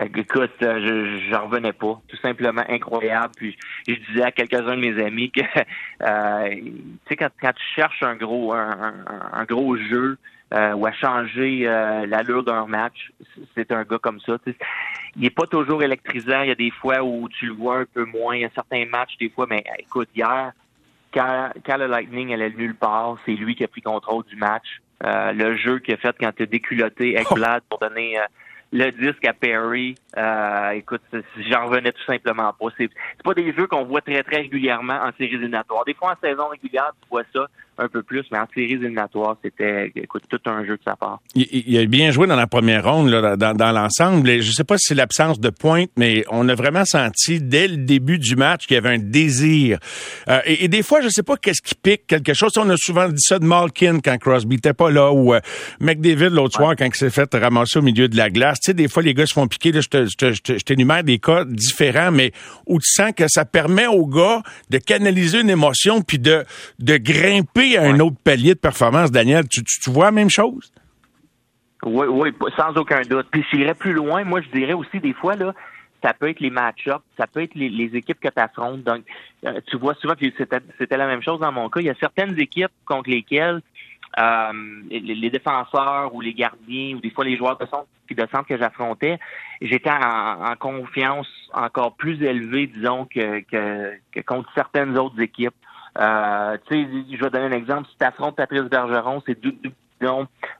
Euh, 0.00 0.08
écoute, 0.16 0.50
euh, 0.62 0.80
je 0.80 1.30
j'en 1.30 1.46
revenais 1.46 1.72
pas. 1.72 2.00
Tout 2.08 2.16
simplement 2.16 2.64
incroyable. 2.68 3.32
Puis 3.36 3.56
je 3.86 3.94
disais 3.94 4.22
à 4.22 4.32
quelques-uns 4.32 4.76
de 4.76 4.80
mes 4.80 5.02
amis 5.02 5.30
que 5.30 5.40
euh, 6.02 6.54
tu 6.54 6.72
sais, 7.08 7.16
quand, 7.16 7.28
quand, 7.40 7.52
tu 7.52 7.64
cherches 7.74 8.02
un 8.02 8.16
gros 8.16 8.52
un, 8.52 8.94
un, 9.32 9.44
gros 9.44 9.76
jeu 9.76 10.18
ou 10.76 10.84
à 10.86 10.92
changer 10.92 11.60
l'allure 12.06 12.44
d'un 12.44 12.66
match, 12.66 13.10
c'est 13.54 13.72
un 13.72 13.84
gars 13.84 13.96
comme 13.96 14.20
ça. 14.20 14.36
Il 15.16 15.24
est 15.24 15.30
pas 15.30 15.46
toujours 15.46 15.82
électrisant. 15.82 16.42
Il 16.42 16.48
y 16.48 16.52
a 16.52 16.54
des 16.54 16.70
fois 16.70 17.02
où 17.02 17.26
tu 17.30 17.46
le 17.46 17.54
vois 17.54 17.78
un 17.78 17.84
peu 17.86 18.04
moins. 18.04 18.36
Il 18.36 18.42
y 18.42 18.44
a 18.44 18.50
certains 18.54 18.84
matchs, 18.84 19.16
des 19.18 19.30
fois, 19.30 19.46
mais 19.48 19.64
écoute, 19.78 20.10
hier, 20.14 20.52
quand, 21.14 21.52
quand 21.64 21.78
le 21.78 21.86
Lightning 21.86 22.34
allait 22.34 22.50
nulle 22.50 22.74
part, 22.74 23.16
c'est 23.24 23.32
lui 23.32 23.54
qui 23.54 23.64
a 23.64 23.68
pris 23.68 23.80
contrôle 23.80 24.24
du 24.26 24.36
match. 24.36 24.82
le 25.02 25.56
jeu 25.56 25.78
qu'il 25.78 25.94
a 25.94 25.96
fait 25.96 26.14
quand 26.20 26.32
tu 26.36 26.42
as 26.42 26.46
déculotté 26.46 27.18
Ekblad 27.18 27.62
pour 27.70 27.78
donner 27.78 28.18
le 28.72 28.90
disque 28.90 29.24
à 29.26 29.34
Perry, 29.34 29.94
euh, 30.16 30.70
écoute, 30.70 31.02
j'en 31.50 31.66
revenais 31.66 31.92
tout 31.92 32.04
simplement 32.04 32.52
pas. 32.52 32.66
C'est 32.78 32.90
pas 33.22 33.34
des 33.34 33.52
jeux 33.52 33.66
qu'on 33.66 33.84
voit 33.84 34.00
très, 34.00 34.22
très 34.22 34.38
régulièrement 34.38 34.94
en 34.94 35.12
séries 35.18 35.34
éliminatoires. 35.34 35.84
Des 35.84 35.94
fois, 35.94 36.12
en 36.12 36.26
saison 36.26 36.48
régulière, 36.48 36.92
tu 37.02 37.08
vois 37.10 37.22
ça 37.34 37.46
un 37.78 37.88
peu 37.88 38.02
plus, 38.02 38.24
mais 38.30 38.38
en 38.38 38.46
séries 38.54 38.72
éliminatoires, 38.72 39.36
c'était, 39.42 39.90
écoute, 39.96 40.24
tout 40.28 40.40
un 40.46 40.64
jeu 40.64 40.76
de 40.76 40.82
sa 40.84 40.94
part. 40.94 41.20
Il, 41.34 41.78
a 41.78 41.86
bien 41.86 42.10
joué 42.10 42.26
dans 42.26 42.36
la 42.36 42.46
première 42.46 42.84
ronde, 42.84 43.08
là, 43.08 43.36
dans, 43.36 43.54
dans 43.54 43.72
l'ensemble. 43.72 44.42
Je 44.42 44.52
sais 44.52 44.64
pas 44.64 44.76
si 44.76 44.88
c'est 44.88 44.94
l'absence 44.94 45.40
de 45.40 45.50
pointe, 45.50 45.90
mais 45.96 46.24
on 46.30 46.48
a 46.48 46.54
vraiment 46.54 46.84
senti 46.84 47.40
dès 47.40 47.68
le 47.68 47.78
début 47.78 48.18
du 48.18 48.36
match 48.36 48.66
qu'il 48.66 48.74
y 48.74 48.78
avait 48.78 48.90
un 48.90 48.98
désir. 48.98 49.78
Euh, 50.28 50.40
et, 50.44 50.68
des 50.68 50.82
fois, 50.82 51.00
je 51.00 51.08
sais 51.08 51.22
pas 51.22 51.36
qu'est-ce 51.36 51.62
qui 51.62 51.74
pique 51.74 52.06
quelque 52.06 52.34
chose. 52.34 52.52
On 52.56 52.68
a 52.68 52.76
souvent 52.76 53.08
dit 53.08 53.20
ça 53.20 53.38
de 53.38 53.44
Malkin 53.44 54.00
quand 54.00 54.18
Crosby 54.18 54.56
était 54.56 54.74
pas 54.74 54.90
là, 54.90 55.10
ou 55.12 55.32
euh, 55.32 55.40
McDavid 55.80 56.30
l'autre 56.30 56.56
soir 56.56 56.74
quand 56.76 56.86
il 56.86 56.94
s'est 56.94 57.10
fait 57.10 57.34
ramasser 57.34 57.78
au 57.78 57.82
milieu 57.82 58.08
de 58.08 58.16
la 58.16 58.28
glace. 58.28 58.58
Tu 58.60 58.70
sais, 58.70 58.74
des 58.74 58.88
fois, 58.88 59.02
les 59.02 59.14
gars 59.14 59.26
se 59.26 59.32
font 59.32 59.48
piquer. 59.48 59.72
Là, 59.72 59.80
je 59.80 60.58
t'énumère 60.58 61.04
des 61.04 61.18
cas 61.18 61.44
différents, 61.46 62.12
mais 62.12 62.32
où 62.66 62.78
tu 62.78 62.90
sens 62.90 63.12
que 63.16 63.24
ça 63.28 63.44
permet 63.44 63.86
aux 63.86 64.06
gars 64.06 64.42
de 64.70 64.78
canaliser 64.78 65.40
une 65.40 65.50
émotion 65.50 66.02
puis 66.02 66.18
de, 66.18 66.44
de 66.78 66.96
grimper 66.96 67.61
à 67.76 67.84
un 67.84 68.00
autre 68.00 68.16
palier 68.22 68.54
de 68.54 68.58
performance. 68.58 69.10
Daniel, 69.10 69.48
tu, 69.48 69.62
tu, 69.62 69.90
vois 69.90 70.06
la 70.06 70.12
même 70.12 70.30
chose? 70.30 70.72
Oui, 71.84 72.06
oui, 72.08 72.30
sans 72.56 72.76
aucun 72.76 73.02
doute. 73.02 73.26
Puis 73.30 73.44
j'irais 73.52 73.74
plus 73.74 73.92
loin, 73.92 74.24
moi 74.24 74.40
je 74.40 74.48
dirais 74.56 74.72
aussi 74.72 75.00
des 75.00 75.12
fois, 75.12 75.34
là, 75.34 75.52
ça 76.02 76.12
peut 76.14 76.28
être 76.28 76.40
les 76.40 76.50
match-ups, 76.50 77.02
ça 77.16 77.26
peut 77.26 77.42
être 77.42 77.54
les, 77.54 77.96
équipes 77.96 78.20
que 78.20 78.28
tu 78.28 78.40
affrontes. 78.40 78.82
Donc, 78.82 79.02
euh, 79.46 79.60
tu 79.66 79.76
vois 79.76 79.94
souvent 79.94 80.14
que 80.14 80.26
c'était 80.78 80.96
la 80.96 81.06
même 81.06 81.22
chose 81.22 81.40
dans 81.40 81.52
mon 81.52 81.68
cas. 81.68 81.80
Il 81.80 81.86
y 81.86 81.90
a 81.90 81.94
certaines 81.94 82.38
équipes 82.38 82.72
contre 82.84 83.10
lesquelles 83.10 83.62
euh, 84.18 84.52
les, 84.90 85.30
défenseurs 85.30 86.14
ou 86.14 86.20
les 86.20 86.34
gardiens 86.34 86.96
ou 86.96 87.00
des 87.00 87.10
fois 87.10 87.24
les 87.24 87.36
joueurs 87.36 87.56
de 87.56 87.66
centre, 87.66 87.86
de 88.10 88.26
centre 88.30 88.46
que 88.46 88.58
j'affrontais, 88.58 89.18
j'étais 89.62 89.90
en, 89.90 90.54
confiance 90.58 91.28
encore 91.54 91.94
plus 91.94 92.22
élevée, 92.22 92.66
disons, 92.66 93.06
que, 93.06 93.40
que, 93.40 94.20
contre 94.26 94.50
certaines 94.54 94.98
autres 94.98 95.18
équipes. 95.20 95.54
Euh, 95.98 96.56
je 96.70 97.16
vais 97.16 97.30
donner 97.30 97.46
un 97.46 97.58
exemple. 97.58 97.88
Si 97.90 97.96
tu 97.98 98.04
affrontes 98.04 98.36
Patrice 98.36 98.62
Bergeron, 98.62 99.22
c'est 99.26 99.38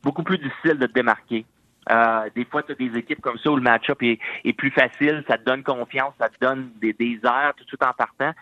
beaucoup 0.02 0.22
plus 0.22 0.38
difficile 0.38 0.78
de 0.78 0.86
te 0.86 0.92
démarquer. 0.92 1.44
Euh, 1.90 2.28
des 2.34 2.44
fois, 2.44 2.62
tu 2.62 2.72
as 2.72 2.74
des 2.74 2.96
équipes 2.96 3.20
comme 3.20 3.38
ça 3.38 3.50
où 3.50 3.56
le 3.56 3.62
match-up 3.62 4.00
est, 4.02 4.52
plus 4.52 4.70
facile, 4.70 5.24
ça 5.26 5.36
te 5.36 5.44
donne 5.44 5.62
confiance, 5.62 6.14
ça 6.18 6.28
te 6.28 6.36
donne 6.40 6.70
des, 6.80 7.18
airs 7.24 7.54
tout 7.66 7.82
en 7.82 7.92
partant. 7.92 8.32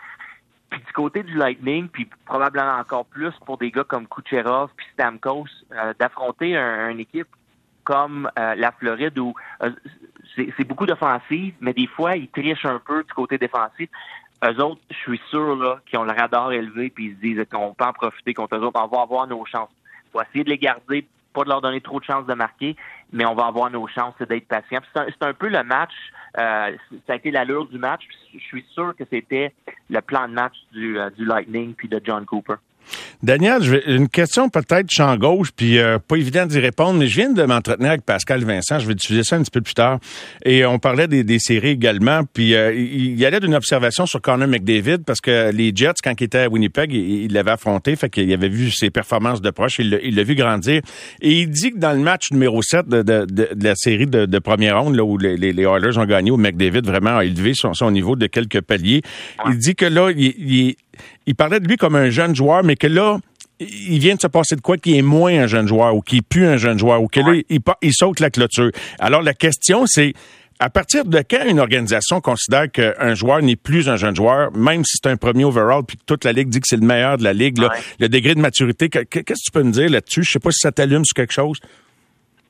Puis 0.69 0.79
du 0.79 0.93
côté 0.93 1.23
du 1.23 1.33
Lightning, 1.33 1.89
puis 1.89 2.07
probablement 2.25 2.77
encore 2.77 3.05
plus 3.05 3.33
pour 3.45 3.57
des 3.57 3.71
gars 3.71 3.83
comme 3.83 4.07
Kucherov 4.07 4.69
puis 4.77 4.85
Stamkos, 4.93 5.47
euh, 5.73 5.93
d'affronter 5.99 6.55
une 6.55 6.99
équipe 6.99 7.27
comme 7.83 8.29
euh, 8.37 8.55
la 8.55 8.71
Floride 8.71 9.17
où 9.19 9.33
euh, 9.63 9.71
c'est 10.35 10.63
beaucoup 10.63 10.85
d'offensives, 10.85 11.55
mais 11.59 11.73
des 11.73 11.87
fois, 11.87 12.15
ils 12.15 12.29
trichent 12.29 12.65
un 12.65 12.79
peu 12.79 13.03
du 13.03 13.13
côté 13.13 13.37
défensif. 13.37 13.89
Eux 14.43 14.59
autres, 14.63 14.81
je 14.89 14.95
suis 14.95 15.21
sûr 15.29 15.55
là, 15.55 15.79
qu'ils 15.85 15.99
ont 15.99 16.03
le 16.03 16.13
radar 16.13 16.51
élevé 16.51 16.89
puis 16.89 17.07
ils 17.07 17.15
se 17.15 17.21
disent 17.21 17.45
qu'on 17.51 17.73
peut 17.73 17.85
en 17.85 17.93
profiter 17.93 18.33
contre 18.33 18.55
eux 18.55 18.61
autres. 18.61 18.79
On 18.81 18.87
va 18.87 19.03
avoir 19.03 19.27
nos 19.27 19.45
chances. 19.45 19.69
Il 20.05 20.11
faut 20.11 20.21
essayer 20.21 20.43
de 20.43 20.49
les 20.49 20.57
garder, 20.57 21.05
pas 21.33 21.43
de 21.43 21.49
leur 21.49 21.61
donner 21.61 21.79
trop 21.79 21.99
de 21.99 22.05
chances 22.05 22.25
de 22.25 22.33
marquer, 22.33 22.75
mais 23.13 23.25
on 23.25 23.35
va 23.35 23.45
avoir 23.45 23.69
nos 23.69 23.87
chances 23.87 24.15
d'être 24.19 24.47
patient. 24.47 24.79
C'est 24.95 25.23
un, 25.23 25.33
peu 25.33 25.47
le 25.47 25.63
match, 25.63 25.93
euh, 26.37 26.75
ça 27.05 27.13
a 27.13 27.15
été 27.15 27.29
l'allure 27.31 27.67
du 27.67 27.77
match. 27.77 28.03
Je 28.33 28.39
suis 28.39 28.65
sûr 28.73 28.95
que 28.95 29.03
c'était 29.09 29.53
le 29.89 30.01
plan 30.01 30.27
de 30.27 30.33
match 30.33 30.55
du, 30.71 30.99
euh, 30.99 31.09
du 31.11 31.23
Lightning 31.23 31.73
puis 31.75 31.87
de 31.87 32.01
John 32.03 32.25
Cooper. 32.25 32.55
Daniel, 33.23 33.61
une 33.85 34.09
question 34.09 34.49
peut-être 34.49 34.87
champ 34.89 35.15
gauche, 35.15 35.49
puis 35.55 35.77
euh, 35.77 35.99
pas 35.99 36.15
évident 36.15 36.45
d'y 36.45 36.59
répondre, 36.59 36.99
mais 36.99 37.07
je 37.07 37.15
viens 37.15 37.31
de 37.31 37.43
m'entretenir 37.43 37.89
avec 37.89 38.03
Pascal 38.03 38.43
Vincent. 38.43 38.79
Je 38.79 38.87
vais 38.87 38.95
diffuser 38.95 39.23
ça 39.23 39.35
un 39.35 39.43
petit 39.43 39.51
peu 39.51 39.61
plus 39.61 39.75
tard. 39.75 39.99
Et 40.43 40.65
on 40.65 40.79
parlait 40.79 41.07
des, 41.07 41.39
séries 41.39 41.69
également. 41.69 42.21
Puis 42.33 42.55
euh, 42.55 42.73
il 42.73 43.19
y 43.19 43.25
allait 43.25 43.39
d'une 43.39 43.53
observation 43.53 44.05
sur 44.05 44.21
Connor 44.21 44.47
McDavid 44.47 44.99
parce 45.05 45.21
que 45.21 45.51
les 45.51 45.71
Jets, 45.75 45.93
quand 46.03 46.13
il 46.19 46.23
était 46.23 46.39
à 46.39 46.49
Winnipeg, 46.49 46.91
il 46.93 47.31
l'avait 47.33 47.51
affronté, 47.51 47.95
fait 47.95 48.09
qu'il 48.09 48.31
avait 48.33 48.49
vu 48.49 48.71
ses 48.71 48.89
performances 48.89 49.41
de 49.41 49.49
proche, 49.51 49.79
il 49.79 50.15
l'a 50.15 50.23
vu 50.23 50.35
grandir. 50.35 50.81
Et 51.21 51.41
il 51.41 51.49
dit 51.49 51.71
que 51.71 51.77
dans 51.77 51.93
le 51.93 51.99
match 51.99 52.31
numéro 52.31 52.61
7 52.61 52.87
de, 52.87 53.25
la 53.63 53.75
série 53.75 54.07
de, 54.07 54.39
première 54.39 54.81
ronde, 54.81 54.95
là, 54.95 55.03
où 55.03 55.17
les, 55.17 55.37
les, 55.37 55.63
Oilers 55.63 55.97
ont 55.97 56.05
gagné, 56.05 56.31
où 56.31 56.37
McDavid 56.37 56.81
vraiment 56.81 57.17
a 57.17 57.25
élevé 57.25 57.53
son, 57.53 57.73
son 57.73 57.91
niveau 57.91 58.15
de 58.15 58.27
quelques 58.27 58.61
paliers, 58.61 59.01
il 59.47 59.57
dit 59.57 59.75
que 59.75 59.85
là, 59.85 60.09
il, 60.11 60.33
il 60.37 60.75
il 61.25 61.35
parlait 61.35 61.59
de 61.59 61.67
lui 61.67 61.77
comme 61.77 61.95
un 61.95 62.09
jeune 62.09 62.35
joueur, 62.35 62.63
mais 62.63 62.75
que 62.75 62.87
là, 62.87 63.19
il 63.59 63.99
vient 63.99 64.15
de 64.15 64.21
se 64.21 64.27
passer 64.27 64.55
de 64.55 64.61
quoi 64.61 64.77
qui 64.77 64.97
est 64.97 65.01
moins 65.01 65.43
un 65.43 65.47
jeune 65.47 65.67
joueur 65.67 65.95
ou 65.95 66.01
qui 66.01 66.17
est 66.17 66.21
plus 66.27 66.47
un 66.47 66.57
jeune 66.57 66.79
joueur 66.79 67.01
ou 67.01 67.07
que 67.07 67.19
là, 67.19 67.41
il, 67.81 67.93
saute 67.93 68.19
la 68.19 68.29
clôture. 68.29 68.71
Alors, 68.99 69.21
la 69.21 69.33
question, 69.33 69.85
c'est 69.85 70.13
À 70.59 70.69
partir 70.69 71.05
de 71.05 71.23
quand 71.27 71.43
une 71.47 71.59
organisation 71.59 72.21
considère 72.21 72.71
qu'un 72.71 73.15
joueur 73.15 73.41
n'est 73.41 73.55
plus 73.55 73.89
un 73.89 73.95
jeune 73.95 74.15
joueur, 74.15 74.51
même 74.55 74.83
si 74.85 74.97
c'est 75.01 75.09
un 75.09 75.17
premier 75.17 75.43
overall, 75.43 75.83
puis 75.83 75.97
que 75.97 76.03
toute 76.05 76.23
la 76.23 76.33
ligue 76.33 76.49
dit 76.49 76.59
que 76.59 76.67
c'est 76.67 76.79
le 76.79 76.85
meilleur 76.85 77.17
de 77.17 77.23
la 77.23 77.33
ligue, 77.33 77.57
le 77.99 78.09
degré 78.09 78.35
de 78.35 78.39
maturité, 78.39 78.89
qu'est-ce 78.89 79.23
que 79.23 79.33
tu 79.33 79.51
peux 79.51 79.63
me 79.63 79.71
dire 79.71 79.89
là-dessus? 79.89 80.23
Je 80.23 80.33
sais 80.33 80.39
pas 80.39 80.51
si 80.51 80.59
ça 80.59 80.71
t'allume 80.71 81.03
sur 81.03 81.15
quelque 81.15 81.33
chose. 81.33 81.57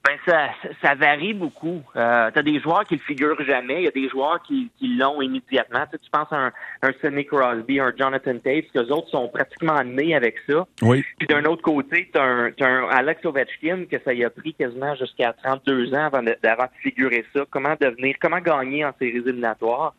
Ben 0.04 0.18
ça, 0.26 0.50
ça 0.82 0.96
varie 0.96 1.36
beaucoup. 1.36 1.84
Euh, 1.96 2.32
tu 2.32 2.40
as 2.40 2.42
des 2.42 2.60
joueurs 2.60 2.86
qui 2.86 2.96
le 2.96 3.02
figurent 3.02 3.44
jamais. 3.44 3.82
Il 3.82 3.84
y 3.84 3.88
a 3.88 3.92
des 3.92 4.10
joueurs 4.10 4.42
qui, 4.42 4.72
qui 4.80 4.96
l'ont 4.96 5.22
immédiatement. 5.22 5.86
Tu, 5.92 6.00
tu 6.00 6.10
penses 6.10 6.32
à 6.32 6.48
un, 6.48 6.52
un 6.82 6.92
Sidney 7.00 7.24
Crosby, 7.24 7.80
un 7.80 7.94
Jonathan 7.96 8.34
Tate, 8.40 8.72
que 8.74 8.80
les 8.80 8.92
autres 8.92 9.10
sont 9.10 9.28
pratiquement 9.28 9.84
nés 9.84 10.16
avec 10.16 10.38
ça. 10.50 10.66
Oui. 10.82 11.04
Puis 11.20 11.28
d'un 11.28 11.46
autre 11.46 11.62
côté, 11.62 12.10
tu 12.12 12.20
as, 12.20 12.52
un 12.62 12.88
Alex 12.90 13.24
Ovechkin 13.26 13.86
que 13.86 13.98
ça 14.04 14.14
y 14.14 14.26
a 14.26 14.32
pris 14.32 14.56
quasiment 14.56 14.96
jusqu'à 14.96 15.34
32 15.34 15.94
ans 15.94 16.06
avant 16.06 16.24
de, 16.24 16.32
de 16.32 16.50
figurer 16.82 17.24
ça. 17.36 17.42
Comment 17.52 17.76
devenir, 17.80 18.16
comment 18.20 18.40
gagner 18.40 18.84
en 18.84 18.94
séries 18.98 19.18
éliminatoires? 19.18 19.94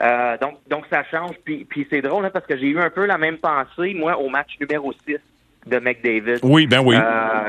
Euh, 0.00 0.36
donc, 0.38 0.58
donc 0.68 0.84
ça 0.90 1.04
change. 1.10 1.36
Puis, 1.44 1.64
puis 1.64 1.86
c'est 1.90 2.02
drôle 2.02 2.24
hein, 2.24 2.30
parce 2.32 2.46
que 2.46 2.56
j'ai 2.56 2.68
eu 2.68 2.78
un 2.78 2.90
peu 2.90 3.06
la 3.06 3.18
même 3.18 3.38
pensée, 3.38 3.94
moi, 3.94 4.18
au 4.18 4.28
match 4.28 4.56
numéro 4.60 4.92
6 5.06 5.16
de 5.66 5.78
McDavid. 5.78 6.40
Oui, 6.42 6.66
ben 6.66 6.80
oui. 6.84 6.96
Euh, 6.96 7.48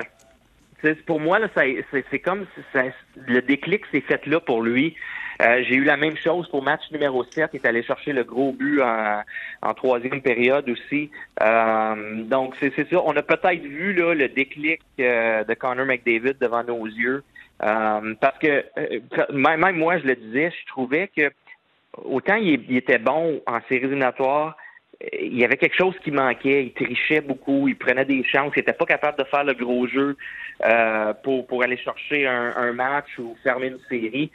pour 1.05 1.19
moi, 1.19 1.39
c'est 1.55 2.19
comme 2.19 2.45
ça, 2.74 2.83
le 3.27 3.41
déclic 3.41 3.86
s'est 3.91 4.01
fait 4.01 4.25
là 4.25 4.39
pour 4.39 4.62
lui. 4.62 4.95
Euh, 5.41 5.63
j'ai 5.63 5.75
eu 5.75 5.83
la 5.86 5.95
même 5.95 6.17
chose 6.17 6.50
pour 6.50 6.62
match 6.62 6.81
numéro 6.91 7.24
7. 7.24 7.51
Il 7.53 7.57
est 7.57 7.65
allé 7.65 7.81
chercher 7.81 8.12
le 8.12 8.24
gros 8.24 8.51
but 8.51 8.81
en, 8.81 9.74
troisième 9.74 10.21
période 10.21 10.67
aussi. 10.69 11.09
Euh, 11.41 12.24
donc, 12.24 12.55
c'est 12.59 12.75
ça. 12.75 13.01
On 13.05 13.15
a 13.15 13.21
peut-être 13.21 13.62
vu 13.62 13.93
là, 13.93 14.13
le 14.13 14.27
déclic 14.27 14.81
euh, 15.00 15.43
de 15.45 15.53
Connor 15.53 15.86
McDavid 15.86 16.36
devant 16.41 16.63
nos 16.63 16.86
yeux. 16.86 17.24
parce 17.59 18.38
que 18.39 18.65
même 19.31 19.77
moi, 19.77 19.98
je 20.00 20.07
le 20.07 20.15
disais, 20.15 20.51
je 20.51 20.67
trouvais 20.67 21.09
que 21.15 21.31
autant 22.03 22.36
il, 22.36 22.65
il 22.69 22.77
était 22.77 23.00
bon 23.00 23.41
en 23.48 23.59
séries 23.69 23.86
éliminatoires, 23.86 24.57
il 25.01 25.37
y 25.37 25.45
avait 25.45 25.57
quelque 25.57 25.77
chose 25.77 25.95
qui 26.03 26.11
manquait. 26.11 26.65
Il 26.65 26.73
trichait 26.73 27.21
beaucoup, 27.21 27.67
il 27.67 27.75
prenait 27.77 28.05
des 28.05 28.23
chances, 28.23 28.51
il 28.55 28.59
n'était 28.59 28.73
pas 28.73 28.85
capable 28.85 29.17
de 29.17 29.23
faire 29.23 29.43
le 29.43 29.53
gros 29.53 29.87
jeu 29.87 30.17
euh, 30.65 31.13
pour, 31.23 31.47
pour 31.47 31.63
aller 31.63 31.77
chercher 31.77 32.27
un, 32.27 32.73
match 32.73 33.17
ou 33.17 33.35
fermer 33.43 33.67
une 33.67 33.79
série. 33.89 34.31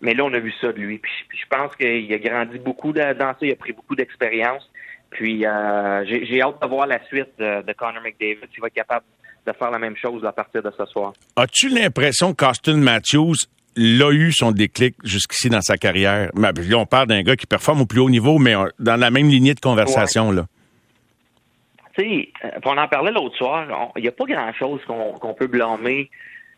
Mais 0.00 0.14
là, 0.14 0.24
on 0.24 0.32
a 0.32 0.38
vu 0.38 0.52
ça 0.60 0.72
de 0.72 0.78
lui. 0.78 0.98
Puis, 0.98 1.12
je 1.30 1.46
pense 1.48 1.74
qu'il 1.76 2.12
a 2.12 2.18
grandi 2.18 2.58
beaucoup 2.58 2.92
dans 2.92 3.16
ça, 3.18 3.36
il 3.42 3.52
a 3.52 3.56
pris 3.56 3.72
beaucoup 3.72 3.96
d'expérience. 3.96 4.68
Puis 5.10 5.46
euh, 5.46 6.04
j'ai 6.04 6.42
hâte 6.42 6.60
de 6.60 6.66
voir 6.66 6.86
la 6.86 7.02
suite 7.06 7.30
de, 7.38 7.62
de 7.62 7.72
Connor 7.72 8.02
McDavid, 8.02 8.46
s'il 8.52 8.60
va 8.60 8.66
être 8.66 8.74
capable 8.74 9.06
de 9.46 9.52
faire 9.52 9.70
la 9.70 9.78
même 9.78 9.96
chose 9.96 10.24
à 10.24 10.32
partir 10.32 10.62
de 10.62 10.70
ce 10.76 10.84
soir. 10.84 11.14
As-tu 11.36 11.70
l'impression 11.70 12.34
qu'Austin 12.34 12.76
Matthews 12.76 13.36
l'a 13.78 14.10
eu 14.10 14.32
son 14.32 14.50
déclic 14.50 14.96
jusqu'ici 15.04 15.48
dans 15.48 15.60
sa 15.60 15.76
carrière. 15.76 16.30
Là, 16.36 16.52
on 16.76 16.86
parle 16.86 17.06
d'un 17.06 17.22
gars 17.22 17.36
qui 17.36 17.46
performe 17.46 17.80
au 17.82 17.86
plus 17.86 18.00
haut 18.00 18.10
niveau, 18.10 18.38
mais 18.38 18.54
dans 18.78 18.96
la 18.96 19.10
même 19.10 19.28
lignée 19.28 19.54
de 19.54 19.60
conversation. 19.60 20.32
Là. 20.32 20.46
Tu 21.96 22.02
sais, 22.02 22.28
euh, 22.44 22.50
on 22.64 22.76
en 22.76 22.88
parlait 22.88 23.12
l'autre 23.12 23.36
soir, 23.36 23.92
il 23.96 24.02
n'y 24.02 24.08
a 24.08 24.12
pas 24.12 24.24
grand-chose 24.24 24.80
qu'on 24.86 25.34
peut 25.34 25.46
blâmer 25.46 26.10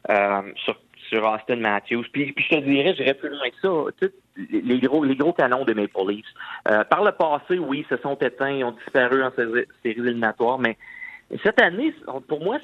euh, 0.08 0.42
sur, 0.64 0.78
sur 1.08 1.24
Austin 1.24 1.56
Matthews. 1.56 2.04
Puis, 2.12 2.34
je 2.36 2.56
te 2.56 2.60
dirais, 2.60 2.94
j'irais 2.96 3.14
plus 3.14 3.28
loin 3.28 3.48
que 3.50 3.60
ça. 3.60 4.06
les 4.50 4.80
gros, 4.80 5.04
les 5.04 5.16
gros 5.16 5.32
canons 5.32 5.64
de 5.64 5.74
Maple 5.74 6.08
Leafs. 6.08 6.24
Euh, 6.68 6.84
par 6.84 7.04
le 7.04 7.12
passé, 7.12 7.58
oui, 7.58 7.86
se 7.88 7.96
sont 7.98 8.16
éteints, 8.16 8.50
ils 8.50 8.64
ont 8.64 8.72
disparu 8.72 9.22
en 9.22 9.30
séries 9.30 9.66
éliminatoires, 9.84 10.58
mais 10.58 10.76
cette 11.44 11.60
année, 11.60 11.94
pour 12.28 12.42
moi, 12.42 12.58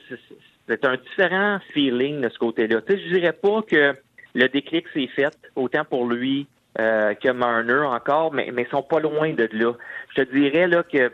c'est 0.66 0.84
un 0.84 0.96
différent 0.96 1.58
feeling 1.72 2.20
de 2.20 2.28
ce 2.28 2.38
côté-là. 2.38 2.80
Tu 2.82 2.94
sais, 2.94 3.00
je 3.00 3.14
dirais 3.14 3.32
pas 3.32 3.62
que 3.62 3.94
le 4.36 4.48
déclic 4.48 4.86
s'est 4.92 5.08
fait, 5.08 5.36
autant 5.56 5.84
pour 5.84 6.06
lui 6.06 6.46
euh, 6.78 7.14
que 7.14 7.30
Marner 7.30 7.80
encore, 7.80 8.32
mais, 8.34 8.50
mais 8.52 8.66
sont 8.66 8.82
pas 8.82 9.00
loin 9.00 9.32
de 9.32 9.48
là. 9.52 9.72
Je 10.14 10.22
te 10.22 10.32
dirais 10.32 10.68
là 10.68 10.82
que 10.82 11.10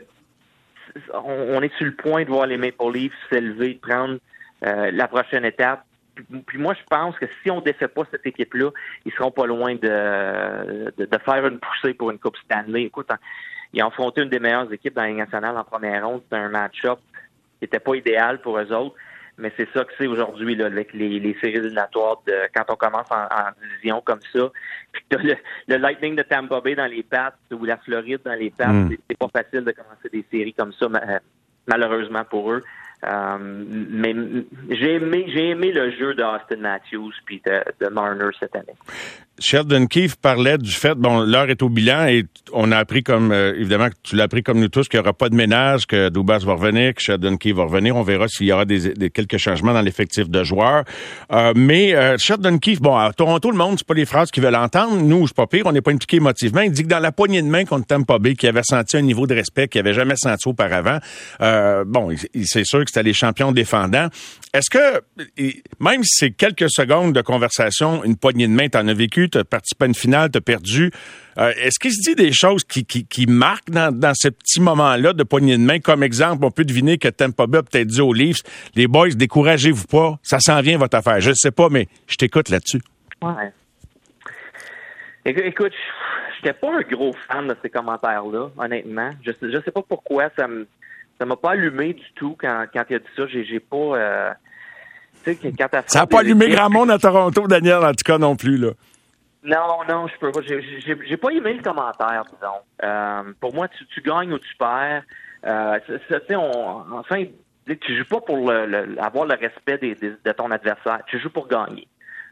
on, 1.14 1.62
est 1.62 1.74
sur 1.76 1.86
le 1.86 1.94
point 1.94 2.24
de 2.24 2.28
voir 2.28 2.46
les 2.46 2.58
Maple 2.58 2.92
Leafs 2.92 3.12
s'élever, 3.30 3.78
prendre 3.80 4.18
euh, 4.66 4.90
la 4.90 5.06
prochaine 5.06 5.44
étape. 5.44 5.84
Puis, 6.46 6.58
moi, 6.58 6.74
je 6.74 6.82
pense 6.90 7.16
que 7.18 7.24
si 7.42 7.50
on 7.50 7.60
ne 7.60 7.64
défait 7.64 7.88
pas 7.88 8.02
cette 8.10 8.26
équipe-là, 8.26 8.70
ils 9.06 9.12
seront 9.12 9.30
pas 9.30 9.46
loin 9.46 9.76
de, 9.76 10.92
de, 10.98 11.18
faire 11.24 11.46
une 11.46 11.58
poussée 11.58 11.94
pour 11.94 12.10
une 12.10 12.18
Coupe 12.18 12.36
Stanley. 12.44 12.82
Écoute, 12.82 13.06
hein, 13.10 13.18
ils 13.72 13.82
ont 13.82 13.86
affronté 13.86 14.20
une 14.20 14.28
des 14.28 14.40
meilleures 14.40 14.70
équipes 14.70 14.94
dans 14.94 15.02
la 15.02 15.08
Ligue 15.08 15.18
nationale 15.18 15.56
en 15.56 15.64
première 15.64 16.06
ronde. 16.06 16.20
C'était 16.24 16.42
un 16.42 16.50
match-up 16.50 16.98
qui 17.58 17.62
n'était 17.62 17.80
pas 17.80 17.94
idéal 17.94 18.42
pour 18.42 18.58
eux 18.58 18.72
autres 18.72 18.96
mais 19.38 19.52
c'est 19.56 19.68
ça 19.72 19.84
que 19.84 19.92
c'est 19.98 20.06
aujourd'hui 20.06 20.54
là, 20.54 20.66
avec 20.66 20.92
les, 20.92 21.18
les 21.18 21.36
séries 21.40 21.56
éliminatoires 21.56 22.22
de 22.26 22.34
quand 22.54 22.64
on 22.68 22.76
commence 22.76 23.06
en, 23.10 23.26
division 23.76 24.00
comme 24.02 24.20
ça. 24.32 24.50
Puis 24.92 25.04
le, 25.10 25.34
le, 25.68 25.76
Lightning 25.76 26.16
de 26.16 26.22
Tampa 26.22 26.60
Bay 26.60 26.74
dans 26.74 26.86
les 26.86 27.02
pattes 27.02 27.38
ou 27.50 27.64
la 27.64 27.78
Floride 27.78 28.20
dans 28.24 28.34
les 28.34 28.50
pattes, 28.50 28.68
hmm. 28.68 28.96
c'est 29.08 29.18
pas 29.18 29.28
facile 29.28 29.64
de 29.64 29.72
commencer 29.72 30.08
des 30.12 30.24
séries 30.30 30.54
comme 30.54 30.72
ça 30.72 30.88
malheureusement 31.66 32.24
pour 32.24 32.52
eux. 32.52 32.62
Euh, 33.04 33.38
mais 33.40 34.14
j'ai 34.70 34.94
aimé, 34.94 35.26
j'ai 35.28 35.50
aimé 35.50 35.72
le 35.72 35.90
jeu 35.90 36.14
d'Austin 36.14 36.58
Matthews 36.58 37.12
puis 37.24 37.42
de, 37.44 37.62
de 37.80 37.88
Marner 37.88 38.30
cette 38.38 38.54
année. 38.54 38.76
Sheldon 39.38 39.86
Keefe 39.86 40.16
parlait 40.16 40.58
du 40.58 40.70
fait, 40.70 40.94
bon, 40.94 41.20
l'heure 41.20 41.48
est 41.50 41.62
au 41.62 41.68
bilan 41.68 42.06
et 42.06 42.24
on 42.52 42.70
a 42.70 42.76
appris 42.76 43.02
comme, 43.02 43.32
euh, 43.32 43.54
évidemment, 43.56 43.88
tu 44.02 44.14
l'as 44.14 44.24
appris 44.24 44.42
comme 44.42 44.60
nous 44.60 44.68
tous, 44.68 44.88
qu'il 44.88 44.98
n'y 45.00 45.02
aura 45.02 45.14
pas 45.14 45.28
de 45.28 45.34
ménage, 45.34 45.86
que 45.86 46.10
Dubas 46.10 46.40
va 46.40 46.52
revenir, 46.52 46.94
que 46.94 47.02
Sheldon 47.02 47.36
Keefe 47.36 47.56
va 47.56 47.64
revenir. 47.64 47.96
On 47.96 48.02
verra 48.02 48.28
s'il 48.28 48.46
y 48.46 48.52
aura 48.52 48.64
des, 48.64 49.10
quelques 49.10 49.38
changements 49.38 49.72
dans 49.72 49.80
l'effectif 49.80 50.28
de 50.28 50.44
joueurs. 50.44 50.84
Euh, 51.32 51.52
mais 51.56 51.94
euh, 51.94 52.16
Sheldon 52.18 52.58
Keefe, 52.58 52.80
bon, 52.80 52.96
à 52.96 53.12
Toronto, 53.12 53.50
le 53.50 53.56
monde, 53.56 53.76
c'est 53.78 53.86
pas 53.86 53.94
les 53.94 54.04
phrases 54.04 54.30
qu'ils 54.30 54.42
veulent 54.42 54.54
entendre. 54.54 54.96
Nous, 54.96 55.26
c'est 55.26 55.36
pas 55.36 55.46
pire, 55.46 55.64
on 55.66 55.72
n'est 55.72 55.80
pas 55.80 55.92
impliqué 55.92 56.18
émotivement. 56.18 56.60
Il 56.60 56.72
dit 56.72 56.82
que 56.82 56.88
dans 56.88 57.00
la 57.00 57.12
poignée 57.12 57.42
de 57.42 57.48
main 57.48 57.64
contre 57.64 57.86
Tampa 57.86 58.18
Bay, 58.18 58.34
qu'il 58.34 58.48
avait 58.48 58.62
senti 58.64 58.96
un 58.96 59.02
niveau 59.02 59.26
de 59.26 59.34
respect 59.34 59.68
qu'il 59.68 59.80
avait 59.80 59.94
jamais 59.94 60.16
senti 60.16 60.48
auparavant. 60.48 60.98
Euh, 61.40 61.84
bon, 61.86 62.10
c'est 62.44 62.64
sûr 62.64 62.80
que 62.80 62.90
c'était 62.90 63.02
les 63.02 63.14
champions 63.14 63.52
défendants. 63.52 64.08
Est-ce 64.54 64.68
que, 64.68 65.00
même 65.80 66.02
si 66.04 66.10
c'est 66.18 66.30
quelques 66.30 66.70
secondes 66.70 67.14
de 67.14 67.22
conversation, 67.22 68.04
une 68.04 68.16
poignée 68.16 68.46
de 68.46 68.52
main, 68.52 68.68
t'en 68.68 68.86
as 68.86 68.94
vécu, 68.94 69.21
tu 69.28 69.38
as 69.38 69.44
participé 69.44 69.84
à 69.84 69.88
une 69.88 69.94
finale, 69.94 70.30
tu 70.30 70.38
as 70.38 70.40
perdu. 70.40 70.90
Euh, 71.38 71.52
est-ce 71.56 71.78
qu'il 71.78 71.92
se 71.92 72.10
dit 72.10 72.14
des 72.14 72.32
choses 72.32 72.64
qui, 72.64 72.84
qui, 72.84 73.06
qui 73.06 73.26
marquent 73.26 73.70
dans, 73.70 73.94
dans 73.94 74.12
ce 74.14 74.28
petit 74.28 74.60
moment-là 74.60 75.12
de 75.12 75.22
poignée 75.22 75.56
de 75.56 75.62
main? 75.62 75.78
Comme 75.78 76.02
exemple, 76.02 76.44
on 76.44 76.50
peut 76.50 76.64
deviner 76.64 76.98
que 76.98 77.08
Tampa 77.08 77.46
Bay 77.46 77.58
a 77.58 77.62
peut-être 77.62 77.88
dit 77.88 78.00
aux 78.00 78.12
Leafs, 78.12 78.42
les 78.74 78.86
boys, 78.86 79.10
découragez-vous 79.10 79.86
pas, 79.86 80.18
ça 80.22 80.38
s'en 80.40 80.60
vient 80.60 80.78
votre 80.78 80.96
affaire. 80.96 81.20
Je 81.20 81.30
ne 81.30 81.34
sais 81.34 81.50
pas, 81.50 81.68
mais 81.70 81.88
je 82.06 82.16
t'écoute 82.16 82.48
là-dessus. 82.48 82.80
Ouais. 83.22 83.52
Écoute, 85.24 85.72
j'étais 86.36 86.52
pas 86.52 86.68
un 86.76 86.82
gros 86.82 87.14
fan 87.28 87.46
de 87.46 87.56
ces 87.62 87.70
commentaires-là, 87.70 88.48
honnêtement. 88.58 89.10
Je 89.24 89.30
sais, 89.32 89.50
je 89.52 89.58
sais 89.64 89.70
pas 89.70 89.82
pourquoi 89.82 90.30
ça 90.36 90.48
me 90.48 90.66
ça 91.18 91.26
m'a 91.26 91.36
pas 91.36 91.52
allumé 91.52 91.92
du 91.92 92.12
tout 92.16 92.36
quand, 92.40 92.66
quand 92.72 92.82
il 92.90 92.96
a 92.96 92.98
dit 92.98 93.04
ça. 93.16 93.22
J'ai, 93.28 93.60
pas 93.60 93.76
euh, 93.76 94.32
ça 95.86 96.00
n'a 96.00 96.06
pas 96.06 96.20
allumé 96.20 96.48
grand 96.48 96.68
monde 96.70 96.90
à 96.90 96.98
Toronto, 96.98 97.46
Daniel, 97.46 97.84
en 97.84 97.92
tout 97.92 98.04
cas, 98.04 98.18
non 98.18 98.34
plus, 98.34 98.56
là. 98.56 98.70
Non, 99.44 99.80
non, 99.88 100.06
je 100.06 100.16
peux 100.18 100.30
pas. 100.30 100.40
J'ai 100.42 101.16
pas 101.16 101.30
aimé 101.30 101.54
le 101.54 101.62
commentaire, 101.62 102.24
disons. 102.32 102.62
Euh, 102.84 103.32
pour 103.40 103.54
moi, 103.54 103.68
tu, 103.68 103.84
tu, 103.86 104.00
gagnes 104.00 104.32
ou 104.32 104.38
tu 104.38 104.54
perds. 104.56 105.02
Euh, 105.44 105.78
on, 106.30 106.84
enfin, 106.92 107.24
tu 107.80 107.96
joues 107.96 108.04
pas 108.04 108.20
pour 108.20 108.36
le, 108.50 108.96
avoir 109.00 109.26
le 109.26 109.34
respect 109.34 109.78
des, 109.78 109.94
de 109.94 110.32
ton 110.32 110.50
adversaire. 110.50 111.00
Tu 111.06 111.18
joues 111.18 111.30
pour 111.30 111.48
gagner. 111.48 111.88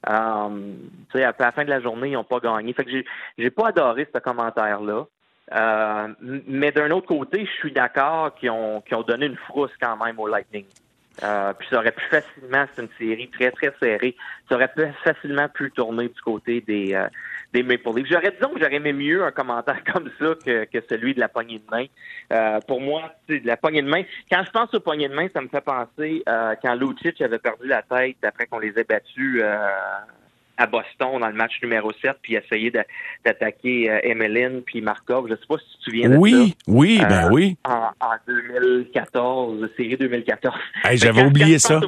Euh, 0.09 0.75
à 1.15 1.33
la 1.39 1.53
fin 1.53 1.65
de 1.65 1.71
la 1.71 1.81
journée, 1.81 2.11
ils 2.11 2.15
n'ont 2.15 2.25
pas 2.25 2.39
gagné. 2.39 2.73
Fait 2.73 2.85
que 2.85 3.03
j'ai 3.37 3.51
pas 3.51 3.69
adoré 3.69 4.09
ce 4.15 4.21
commentaire-là. 4.21 5.07
Euh, 5.53 6.09
mais 6.21 6.71
d'un 6.71 6.91
autre 6.93 7.09
côté, 7.09 7.45
je 7.45 7.51
suis 7.59 7.73
d'accord 7.73 8.35
qu'ils 8.37 8.51
ont, 8.51 8.81
qu'ils 8.83 8.97
ont 8.97 9.03
donné 9.03 9.27
une 9.27 9.37
frousse 9.37 9.73
quand 9.81 9.97
même 9.97 10.19
au 10.21 10.29
Lightning. 10.29 10.67
Euh, 11.23 11.53
puis 11.55 11.69
ça 11.71 11.79
aurait 11.79 11.93
pu 11.93 12.05
facilement, 12.05 12.65
c'est 12.75 12.83
une 12.83 12.89
série 12.99 13.29
très, 13.29 13.51
très 13.51 13.73
serrée, 13.81 14.17
ça 14.49 14.55
aurait 14.55 14.73
pu 14.73 14.87
facilement 15.05 15.49
pu 15.49 15.71
tourner 15.71 16.09
du 16.09 16.21
côté 16.23 16.61
des, 16.63 16.95
euh, 16.95 17.09
des 17.53 17.63
Maple 17.63 17.97
Leafs. 17.97 18.07
J'aurais, 18.09 18.31
disons 18.31 18.55
que 18.55 18.61
j'aurais 18.61 18.77
aimé 18.77 18.93
mieux 18.93 19.25
un 19.25 19.31
commentaire 19.31 19.83
comme 19.93 20.11
ça 20.19 20.35
que, 20.45 20.65
que 20.65 20.79
celui 20.89 21.15
de 21.15 21.21
la 21.21 21.29
poignée 21.29 21.59
de 21.59 21.71
main. 21.71 21.87
Euh, 22.33 22.61
pour 22.67 22.81
moi, 22.81 23.15
de 23.29 23.41
la 23.45 23.57
poignée 23.57 23.83
de 23.83 23.89
main. 23.89 24.03
Quand 24.31 24.43
je 24.45 24.51
pense 24.51 24.73
aux 24.73 24.81
poignées 24.81 25.09
de 25.09 25.15
main, 25.15 25.29
ça 25.35 25.41
me 25.41 25.49
fait 25.49 25.61
penser 25.61 26.23
euh, 26.29 26.55
quand 26.63 26.75
Lucic 26.75 27.21
avait 27.21 27.39
perdu 27.39 27.67
la 27.67 27.83
tête 27.83 28.17
après 28.23 28.47
qu'on 28.47 28.59
les 28.59 28.79
ait 28.79 28.85
battus 28.85 29.43
à 30.61 30.67
Boston 30.67 31.19
dans 31.19 31.29
le 31.29 31.33
match 31.35 31.55
numéro 31.63 31.91
7, 31.91 32.17
puis 32.21 32.35
essayer 32.35 32.71
d'attaquer 33.25 33.91
euh, 33.91 34.01
Emeline 34.03 34.61
puis 34.61 34.83
Markov. 34.83 35.27
Je 35.27 35.33
ne 35.33 35.39
sais 35.39 35.47
pas 35.49 35.57
si 35.57 35.65
tu 35.65 35.79
te 35.79 35.83
souviens 35.85 36.11
de 36.11 36.17
oui, 36.17 36.51
ça. 36.51 36.55
Oui, 36.69 36.99
ben 36.99 37.25
euh, 37.25 37.31
oui. 37.33 37.57
En, 37.65 37.91
2014, 38.27 39.69
série 39.77 39.97
2014. 39.97 40.55
J'avais 40.93 41.25
oublié 41.25 41.59
ça. 41.59 41.81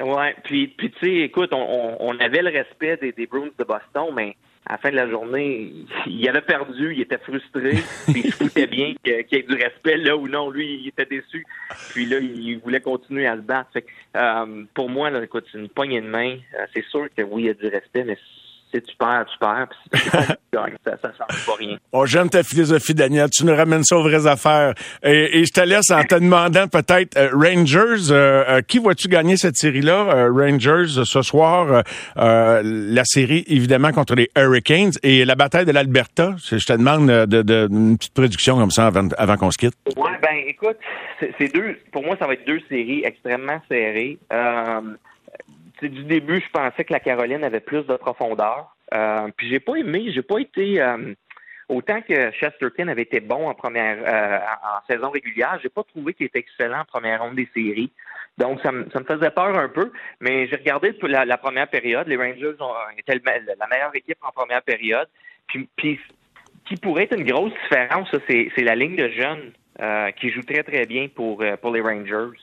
ouais, 0.00 0.36
puis, 0.44 0.68
puis 0.68 0.92
tu 0.92 0.98
sais, 1.00 1.16
écoute, 1.24 1.50
on, 1.52 1.96
on, 1.98 2.18
avait 2.20 2.42
le 2.42 2.50
respect 2.50 2.96
des, 2.98 3.10
des 3.10 3.26
Bruins 3.26 3.48
de 3.58 3.64
Boston, 3.64 4.14
mais 4.14 4.36
à 4.66 4.72
la 4.72 4.78
fin 4.78 4.90
de 4.90 4.96
la 4.96 5.08
journée, 5.08 5.72
il 6.06 6.28
avait 6.28 6.42
perdu, 6.42 6.94
il 6.94 7.00
était 7.00 7.18
frustré, 7.18 7.78
puis 8.12 8.22
il 8.24 8.32
se 8.32 8.44
foutait 8.44 8.66
bien 8.66 8.94
qu'il 9.02 9.26
y 9.32 9.34
ait 9.36 9.42
du 9.42 9.54
respect 9.54 9.96
là 9.96 10.16
ou 10.16 10.28
non. 10.28 10.50
Lui, 10.50 10.80
il 10.82 10.88
était 10.88 11.06
déçu. 11.06 11.44
Puis 11.90 12.06
là, 12.06 12.18
il 12.18 12.58
voulait 12.58 12.80
continuer 12.80 13.26
à 13.26 13.36
se 13.36 13.42
battre. 13.42 13.70
Fait 13.72 13.86
euh, 14.16 14.64
pour 14.74 14.88
moi, 14.88 15.10
là, 15.10 15.22
écoute, 15.22 15.46
une 15.54 15.68
poignée 15.68 16.00
de 16.00 16.06
main. 16.06 16.36
Euh, 16.54 16.66
c'est 16.74 16.84
sûr 16.86 17.08
que 17.16 17.22
oui, 17.22 17.42
il 17.42 17.46
y 17.46 17.50
a 17.50 17.54
du 17.54 17.68
respect, 17.68 18.04
mais 18.04 18.18
si 18.72 18.82
tu 18.82 18.96
perds, 18.96 19.26
tu 19.32 19.38
perds. 19.38 19.68
Puis 19.90 20.00
si 20.00 20.10
tu 20.10 20.16
gagnes, 20.52 20.76
ça, 20.84 20.96
ça 21.02 21.10
change 21.16 21.46
pas 21.46 21.54
rien. 21.58 21.76
Oh, 21.92 22.06
j'aime 22.06 22.28
ta 22.28 22.42
philosophie, 22.42 22.94
Daniel. 22.94 23.28
Tu 23.30 23.44
nous 23.44 23.54
ramènes 23.54 23.84
ça 23.84 23.96
aux 23.96 24.02
vraies 24.02 24.26
affaires. 24.26 24.74
Et, 25.02 25.44
je 25.44 25.52
te 25.52 25.60
laisse 25.60 25.90
en 25.90 26.02
te 26.04 26.14
demandant 26.14 26.68
peut-être 26.68 27.16
euh, 27.16 27.30
Rangers. 27.32 28.10
Euh, 28.10 28.44
euh, 28.48 28.60
qui 28.62 28.78
vois-tu 28.78 29.08
gagner 29.08 29.36
cette 29.36 29.56
série-là? 29.56 30.28
Rangers 30.30 31.04
ce 31.04 31.22
soir. 31.22 31.82
la 32.16 33.04
série, 33.04 33.44
évidemment, 33.46 33.92
contre 33.92 34.14
les 34.14 34.30
Hurricanes 34.36 34.92
et 35.02 35.24
la 35.24 35.34
bataille 35.34 35.64
de 35.64 35.72
l'Alberta. 35.72 36.34
Je 36.38 36.64
te 36.64 36.72
demande 36.72 37.08
de, 37.08 37.42
de, 37.42 37.68
une 37.70 37.96
petite 37.98 38.14
prédiction 38.14 38.56
comme 38.58 38.70
ça 38.70 38.86
avant, 38.86 39.08
avant 39.18 39.36
qu'on 39.36 39.50
se 39.50 39.58
quitte. 39.58 39.74
Ouais, 39.96 40.18
ben 40.22 40.36
écoute, 40.46 40.76
c'est 41.38 41.52
deux. 41.52 41.76
Pour 41.92 42.04
moi, 42.04 42.16
ça 42.18 42.26
va 42.26 42.34
être 42.34 42.46
deux 42.46 42.60
séries 42.68 43.02
extrêmement 43.04 43.60
serrées. 43.68 44.18
Euh, 44.32 44.80
du 45.88 46.04
début, 46.04 46.40
je 46.40 46.50
pensais 46.50 46.84
que 46.84 46.92
la 46.92 47.00
Caroline 47.00 47.44
avait 47.44 47.60
plus 47.60 47.84
de 47.84 47.96
profondeur. 47.96 48.74
Euh, 48.94 49.28
puis 49.36 49.48
j'ai 49.48 49.60
pas 49.60 49.76
aimé, 49.76 50.10
j'ai 50.12 50.22
pas 50.22 50.38
été 50.38 50.80
euh, 50.80 51.14
autant 51.68 52.00
que 52.02 52.30
Chesterton 52.32 52.88
avait 52.88 53.02
été 53.02 53.20
bon 53.20 53.48
en 53.48 53.54
première 53.54 53.98
euh, 54.04 54.38
en 54.38 54.92
saison 54.92 55.10
régulière, 55.10 55.58
j'ai 55.62 55.68
pas 55.68 55.84
trouvé 55.84 56.14
qu'il 56.14 56.26
était 56.26 56.40
excellent 56.40 56.80
en 56.80 56.84
première 56.84 57.22
ronde 57.22 57.36
des 57.36 57.48
séries. 57.54 57.92
Donc 58.38 58.60
ça 58.62 58.72
me, 58.72 58.88
ça 58.90 59.00
me 59.00 59.04
faisait 59.04 59.30
peur 59.30 59.56
un 59.56 59.68
peu, 59.68 59.92
mais 60.20 60.48
j'ai 60.48 60.56
regardé 60.56 60.94
la, 61.02 61.38
première 61.38 61.68
période. 61.68 62.08
Les 62.08 62.16
Rangers 62.16 62.54
ont 62.60 62.74
été 62.96 63.20
la 63.24 63.66
meilleure 63.66 63.94
équipe 63.94 64.18
en 64.22 64.32
première 64.32 64.62
période. 64.62 65.08
Puis, 65.46 65.68
puis 65.76 66.00
qui 66.64 66.76
pourrait 66.76 67.04
être 67.04 67.16
une 67.16 67.24
grosse 67.24 67.52
différence, 67.64 68.08
c'est 68.28 68.62
la 68.62 68.74
ligne 68.74 68.96
de 68.96 69.08
jeunes 69.08 69.52
euh, 69.80 70.10
qui 70.12 70.30
joue 70.30 70.42
très 70.42 70.62
très 70.62 70.86
bien 70.86 71.08
pour 71.08 71.44
pour 71.60 71.70
les 71.72 71.80
Rangers. 71.80 72.38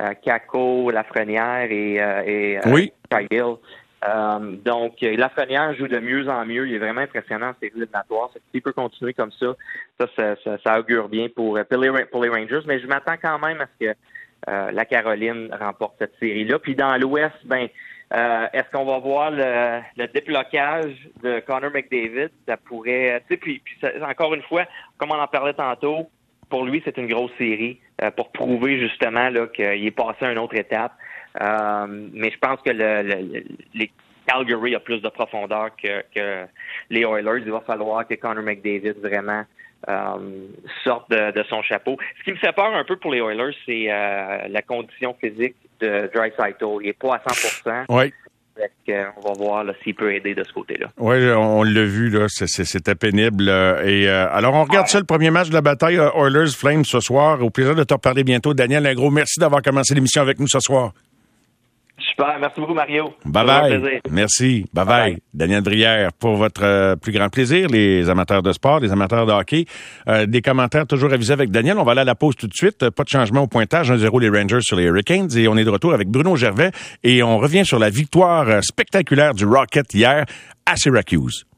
Euh, 0.00 0.14
Kako, 0.24 0.90
Lafrenière 0.90 1.70
et, 1.70 2.00
euh, 2.00 2.22
et 2.24 2.58
euh, 4.08 4.56
donc, 4.64 4.94
Lafrenière 5.02 5.74
joue 5.74 5.88
de 5.88 5.98
mieux 5.98 6.26
en 6.28 6.46
mieux. 6.46 6.66
Il 6.66 6.74
est 6.74 6.78
vraiment 6.78 7.02
impressionnant 7.02 7.48
en 7.48 7.54
séries 7.60 7.72
éliminatoires. 7.76 8.30
S'il 8.50 8.62
peut 8.62 8.72
continuer 8.72 9.12
comme 9.12 9.32
ça, 9.32 9.54
ça, 10.16 10.36
ça, 10.64 10.78
augure 10.78 11.10
bien 11.10 11.28
pour, 11.28 11.58
pour, 12.10 12.22
les, 12.22 12.30
Rangers. 12.30 12.62
Mais 12.66 12.80
je 12.80 12.86
m'attends 12.86 13.16
quand 13.22 13.38
même 13.40 13.60
à 13.60 13.66
ce 13.66 13.86
que 13.86 14.72
la 14.74 14.84
Caroline 14.86 15.54
remporte 15.60 15.96
cette 15.98 16.18
série-là. 16.18 16.58
Puis 16.58 16.74
dans 16.74 16.96
l'Ouest, 16.96 17.36
ben, 17.44 17.68
est-ce 18.10 18.70
qu'on 18.72 18.86
va 18.86 18.98
voir 19.00 19.32
le, 19.32 19.80
le, 19.98 20.06
déblocage 20.08 21.10
de 21.22 21.40
Connor 21.40 21.70
McDavid? 21.70 22.30
Ça 22.48 22.56
pourrait, 22.56 23.22
puis 23.28 23.62
encore 24.02 24.32
une 24.32 24.42
fois, 24.44 24.64
comme 24.96 25.10
on 25.10 25.20
en 25.20 25.28
parlait 25.28 25.52
tantôt, 25.52 26.08
pour 26.50 26.64
lui, 26.64 26.82
c'est 26.84 26.98
une 26.98 27.06
grosse 27.06 27.30
série 27.38 27.78
euh, 28.02 28.10
pour 28.10 28.30
prouver 28.32 28.78
justement 28.78 29.30
qu'il 29.54 29.86
est 29.86 29.90
passé 29.90 30.26
à 30.26 30.32
une 30.32 30.38
autre 30.38 30.56
étape. 30.56 30.92
Euh, 31.40 31.86
mais 32.12 32.30
je 32.30 32.38
pense 32.38 32.60
que 32.62 32.70
le, 32.70 33.44
les 33.72 33.90
Calgary 34.26 34.74
a 34.74 34.80
plus 34.80 35.00
de 35.00 35.08
profondeur 35.08 35.70
que, 35.76 36.02
les 36.90 37.00
Oilers. 37.00 37.42
Il 37.46 37.52
va 37.52 37.60
falloir 37.60 38.06
que 38.06 38.14
Connor 38.14 38.42
McDavid 38.42 38.94
vraiment 39.00 39.44
euh, 39.88 40.46
sorte 40.84 41.10
de, 41.10 41.42
son 41.48 41.62
chapeau. 41.62 41.96
Ce 42.18 42.24
qui 42.24 42.32
me 42.32 42.36
fait 42.36 42.52
peur 42.52 42.74
un 42.74 42.84
peu 42.84 42.96
pour 42.96 43.12
les 43.12 43.20
Oilers, 43.20 43.56
c'est 43.64 43.86
la 44.48 44.62
condition 44.62 45.14
physique 45.14 45.56
de 45.80 46.10
Dreisaitl. 46.12 46.64
Il 46.80 46.86
n'est 46.86 46.92
pas 46.92 47.14
à 47.14 47.18
100% 47.18 47.84
Oui 47.88 48.12
on 49.16 49.28
va 49.28 49.32
voir 49.36 49.64
s'il 49.82 49.94
peut 49.94 50.12
aider 50.14 50.34
de 50.34 50.44
ce 50.44 50.52
côté-là. 50.52 50.88
Oui, 50.98 51.16
on 51.30 51.62
l'a 51.62 51.84
vu, 51.84 52.10
là, 52.10 52.26
c'était 52.28 52.94
pénible. 52.94 53.48
Et 53.48 54.08
euh, 54.08 54.28
alors, 54.32 54.54
on 54.54 54.64
regarde 54.64 54.88
ça, 54.88 54.98
le 54.98 55.04
premier 55.04 55.30
match 55.30 55.48
de 55.48 55.54
la 55.54 55.60
bataille 55.60 55.98
euh, 55.98 56.10
Oilers 56.14 56.50
Flames 56.50 56.84
ce 56.84 57.00
soir. 57.00 57.42
Au 57.42 57.50
plaisir 57.50 57.74
de 57.74 57.84
te 57.84 57.94
reparler 57.94 58.24
bientôt. 58.24 58.54
Daniel, 58.54 58.86
un 58.86 58.94
gros 58.94 59.10
merci 59.10 59.40
d'avoir 59.40 59.62
commencé 59.62 59.94
l'émission 59.94 60.22
avec 60.22 60.38
nous 60.38 60.48
ce 60.48 60.60
soir. 60.60 60.92
Super. 62.10 62.38
Merci 62.40 62.60
beaucoup, 62.60 62.74
Mario. 62.74 63.14
Bye 63.24 63.46
bye. 63.46 64.00
Merci. 64.10 64.66
Bye 64.72 64.84
bye. 64.84 65.18
Daniel 65.32 65.62
Drière, 65.62 66.12
pour 66.12 66.34
votre 66.34 66.64
euh, 66.64 66.96
plus 66.96 67.12
grand 67.12 67.28
plaisir, 67.28 67.68
les 67.68 68.08
amateurs 68.10 68.42
de 68.42 68.52
sport, 68.52 68.80
les 68.80 68.90
amateurs 68.90 69.26
de 69.26 69.32
hockey. 69.32 69.64
Euh, 70.08 70.26
des 70.26 70.42
commentaires 70.42 70.86
toujours 70.86 71.12
avisés 71.12 71.32
avec 71.32 71.50
Daniel. 71.50 71.78
On 71.78 71.84
va 71.84 71.92
aller 71.92 72.00
à 72.00 72.04
la 72.04 72.14
pause 72.14 72.34
tout 72.36 72.48
de 72.48 72.54
suite. 72.54 72.90
Pas 72.90 73.04
de 73.04 73.08
changement 73.08 73.42
au 73.42 73.46
pointage. 73.46 73.90
1-0 73.90 74.20
les 74.20 74.28
Rangers 74.28 74.60
sur 74.62 74.76
les 74.76 74.84
Hurricanes. 74.84 75.28
Et 75.36 75.46
on 75.48 75.56
est 75.56 75.64
de 75.64 75.70
retour 75.70 75.94
avec 75.94 76.08
Bruno 76.08 76.36
Gervais. 76.36 76.72
Et 77.04 77.22
on 77.22 77.38
revient 77.38 77.64
sur 77.64 77.78
la 77.78 77.90
victoire 77.90 78.48
euh, 78.48 78.60
spectaculaire 78.62 79.34
du 79.34 79.44
Rocket 79.44 79.94
hier 79.94 80.24
à 80.66 80.76
Syracuse. 80.76 81.44